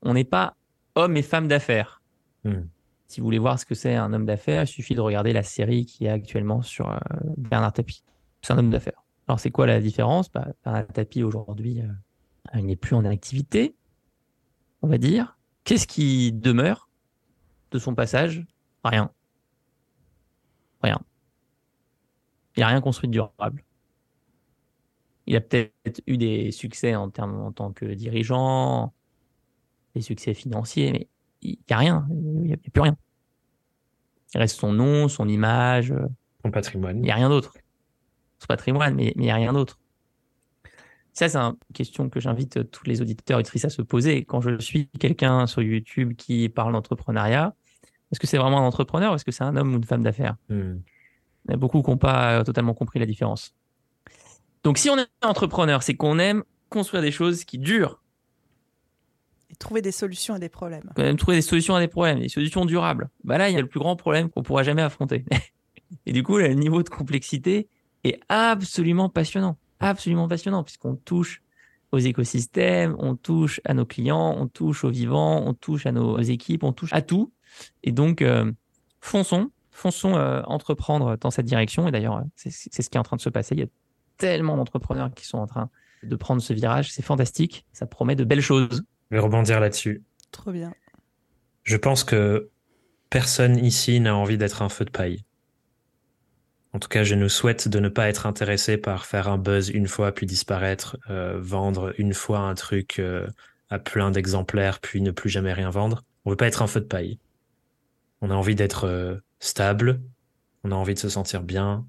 [0.02, 0.56] On n'est pas
[0.94, 2.02] homme et femme d'affaires.
[2.44, 2.64] Hmm.
[3.06, 5.42] Si vous voulez voir ce que c'est un homme d'affaires, il suffit de regarder la
[5.42, 6.98] série qui est actuellement sur euh,
[7.36, 8.02] Bernard Tapie.
[8.42, 9.04] C'est un homme d'affaires.
[9.28, 10.30] Alors, c'est quoi la différence?
[10.30, 13.74] Bah, Bernard Tapie, aujourd'hui, euh, il n'est plus en activité,
[14.82, 15.38] on va dire.
[15.64, 16.83] Qu'est-ce qui demeure?
[17.74, 18.46] De son passage
[18.84, 19.10] Rien.
[20.82, 21.00] Rien.
[22.56, 23.64] Il n'a rien construit de durable.
[25.26, 28.92] Il a peut-être eu des succès en, termes, en tant que dirigeant,
[29.94, 31.08] des succès financiers, mais
[31.42, 32.06] il n'y a rien.
[32.10, 32.96] Il n'y a, plus rien.
[34.34, 35.94] Il reste son nom, son image.
[36.44, 36.98] Son patrimoine.
[36.98, 37.54] Il n'y a rien d'autre.
[38.38, 39.80] Son patrimoine, mais il n'y a rien d'autre.
[41.14, 44.24] Ça, c'est une question que j'invite tous les auditeurs et auditrices à se poser.
[44.24, 47.54] Quand je suis quelqu'un sur YouTube qui parle d'entrepreneuriat,
[48.12, 50.02] est-ce que c'est vraiment un entrepreneur ou est-ce que c'est un homme ou une femme
[50.02, 50.36] d'affaires?
[50.48, 50.76] Hmm.
[51.46, 53.54] Il y a beaucoup qui n'ont pas totalement compris la différence.
[54.62, 58.00] Donc, si on est entrepreneur, c'est qu'on aime construire des choses qui durent.
[59.50, 60.90] Et trouver des solutions à des problèmes.
[60.96, 63.10] Même trouver des solutions à des problèmes, des solutions durables.
[63.24, 65.24] Bah là, il y a le plus grand problème qu'on pourra jamais affronter.
[66.06, 67.68] Et du coup, le niveau de complexité
[68.04, 69.58] est absolument passionnant.
[69.80, 71.42] Absolument passionnant, puisqu'on touche
[71.92, 76.18] aux écosystèmes, on touche à nos clients, on touche aux vivants, on touche à nos
[76.20, 77.32] équipes, on touche à tout.
[77.82, 78.50] Et donc, euh,
[79.00, 81.86] fonçons, fonçons euh, entreprendre dans cette direction.
[81.88, 83.54] Et d'ailleurs, c'est ce qui est en train de se passer.
[83.54, 83.68] Il y a
[84.16, 85.70] tellement d'entrepreneurs qui sont en train
[86.02, 86.92] de prendre ce virage.
[86.92, 87.66] C'est fantastique.
[87.72, 88.82] Ça promet de belles choses.
[89.10, 90.02] Je vais rebondir là-dessus.
[90.30, 90.72] Trop bien.
[91.62, 92.50] Je pense que
[93.10, 95.24] personne ici n'a envie d'être un feu de paille.
[96.74, 99.70] En tout cas, je nous souhaite de ne pas être intéressé par faire un buzz
[99.70, 103.28] une fois puis disparaître, euh, vendre une fois un truc euh,
[103.70, 106.02] à plein d'exemplaires puis ne plus jamais rien vendre.
[106.24, 107.18] On veut pas être un feu de paille.
[108.24, 110.00] On a envie d'être euh, stable,
[110.62, 111.86] on a envie de se sentir bien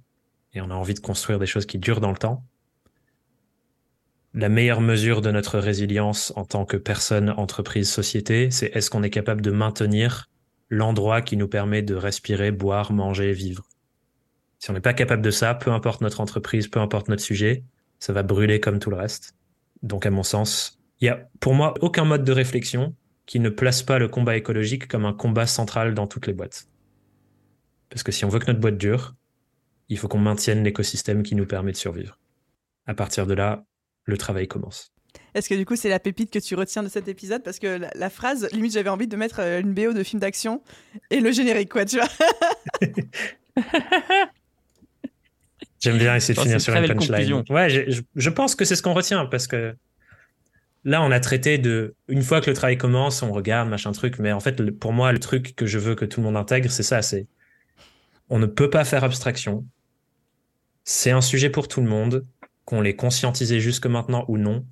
[0.53, 2.43] et on a envie de construire des choses qui durent dans le temps.
[4.33, 9.01] La meilleure mesure de notre résilience en tant que personne, entreprise, société, c'est est-ce qu'on
[9.01, 10.29] est capable de maintenir
[10.69, 13.69] l'endroit qui nous permet de respirer, boire, manger, vivre?
[14.59, 17.63] Si on n'est pas capable de ça, peu importe notre entreprise, peu importe notre sujet,
[17.99, 19.35] ça va brûler comme tout le reste.
[19.83, 22.93] Donc, à mon sens, il y a pour moi aucun mode de réflexion
[23.25, 26.67] qui ne place pas le combat écologique comme un combat central dans toutes les boîtes.
[27.89, 29.15] Parce que si on veut que notre boîte dure,
[29.89, 32.19] il faut qu'on maintienne l'écosystème qui nous permet de survivre.
[32.87, 33.63] À partir de là,
[34.05, 34.91] le travail commence.
[35.33, 37.41] Est-ce que du coup c'est la pépite que tu retiens de cet épisode?
[37.43, 40.19] Parce que la, la phrase, limite j'avais envie de mettre euh, une BO de film
[40.19, 40.61] d'action
[41.09, 42.07] et le générique, quoi, tu vois
[45.81, 47.43] J'aime bien essayer de Oh, finir sur une punchline.
[47.49, 49.75] Ouais, je, je- je pense que c'est ce qu'on retient parce que
[50.85, 54.19] là, on a traité de une fois que le travail commence, on regarde machin truc.
[54.19, 56.71] Mais en fait, pour moi, le truc que je veux que tout le monde intègre,
[56.71, 57.01] c'est ça.
[57.01, 57.27] C'est
[58.29, 59.65] on ne peut pas faire abstraction.
[60.83, 62.25] C'est un sujet pour tout le monde,
[62.63, 64.65] qu'on l'ait conscientisé jusque maintenant ou non,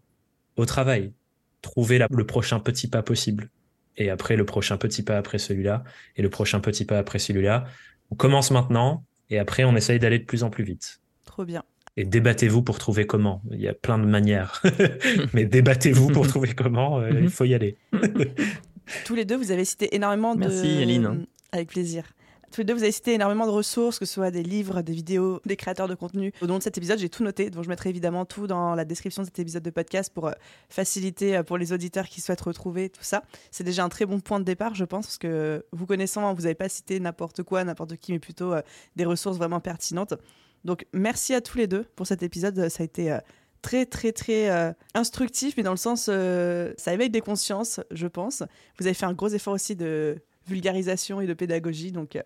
[0.56, 1.14] au travail.
[1.62, 3.50] Trouver le prochain petit pas possible.
[3.98, 5.84] Et après, le prochain petit pas après celui-là.
[6.16, 7.66] Et le prochain petit pas après celui-là.
[8.12, 9.06] On commence maintenant.
[9.30, 11.64] Et après, on essaye d'aller de plus en plus vite Trop bien.
[11.98, 13.42] Et débattez-vous pour trouver comment.
[13.52, 14.62] Il y a plein de manières,
[15.34, 17.00] mais débattez-vous pour trouver comment.
[17.00, 17.78] euh, il faut y aller.
[19.06, 20.42] Tous les deux, vous avez cité énormément de.
[20.42, 21.26] Merci, Aline.
[21.52, 22.04] Avec plaisir.
[22.52, 24.94] Tous les deux, vous avez cité énormément de ressources, que ce soit des livres, des
[24.94, 26.32] vidéos, des créateurs de contenu.
[26.40, 28.86] Au long de cet épisode, j'ai tout noté, donc je mettrai évidemment tout dans la
[28.86, 30.34] description de cet épisode de podcast pour euh,
[30.70, 33.24] faciliter euh, pour les auditeurs qui souhaitent retrouver tout ça.
[33.50, 36.34] C'est déjà un très bon point de départ, je pense, parce que vous connaissant, hein,
[36.34, 38.54] vous n'avez pas cité n'importe quoi, n'importe qui, mais plutôt
[38.96, 40.14] des ressources vraiment pertinentes.
[40.66, 42.70] Donc merci à tous les deux pour cet épisode.
[42.70, 43.20] Ça a été euh,
[43.62, 48.08] très très très euh, instructif, mais dans le sens, euh, ça éveille des consciences, je
[48.08, 48.44] pense.
[48.80, 52.22] Vous avez fait un gros effort aussi de vulgarisation et de pédagogie, donc euh,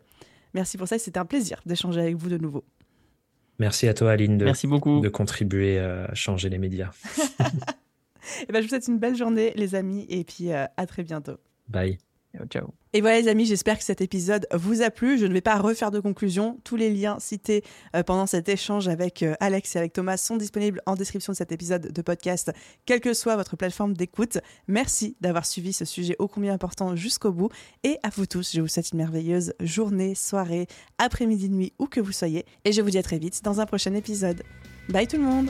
[0.54, 1.00] merci pour ça.
[1.00, 2.64] C'était un plaisir d'échanger avec vous de nouveau.
[3.60, 5.00] Merci à toi, Aline, de, Merci beaucoup.
[5.00, 6.92] de contribuer à changer les médias.
[8.48, 11.04] Et ben, je vous souhaite une belle journée, les amis, et puis euh, à très
[11.04, 11.38] bientôt.
[11.68, 11.98] Bye.
[12.38, 12.74] Ciao, ciao.
[12.94, 15.18] Et voilà les amis, j'espère que cet épisode vous a plu.
[15.18, 16.60] Je ne vais pas refaire de conclusion.
[16.64, 17.64] Tous les liens cités
[17.96, 21.38] euh, pendant cet échange avec euh, Alex et avec Thomas sont disponibles en description de
[21.38, 22.52] cet épisode de podcast,
[22.86, 24.38] quelle que soit votre plateforme d'écoute.
[24.68, 27.50] Merci d'avoir suivi ce sujet ô combien important jusqu'au bout.
[27.84, 30.68] Et à vous tous, je vous souhaite une merveilleuse journée, soirée,
[30.98, 32.46] après-midi, nuit, où que vous soyez.
[32.66, 34.44] Et je vous dis à très vite dans un prochain épisode.
[34.90, 35.50] Bye tout le monde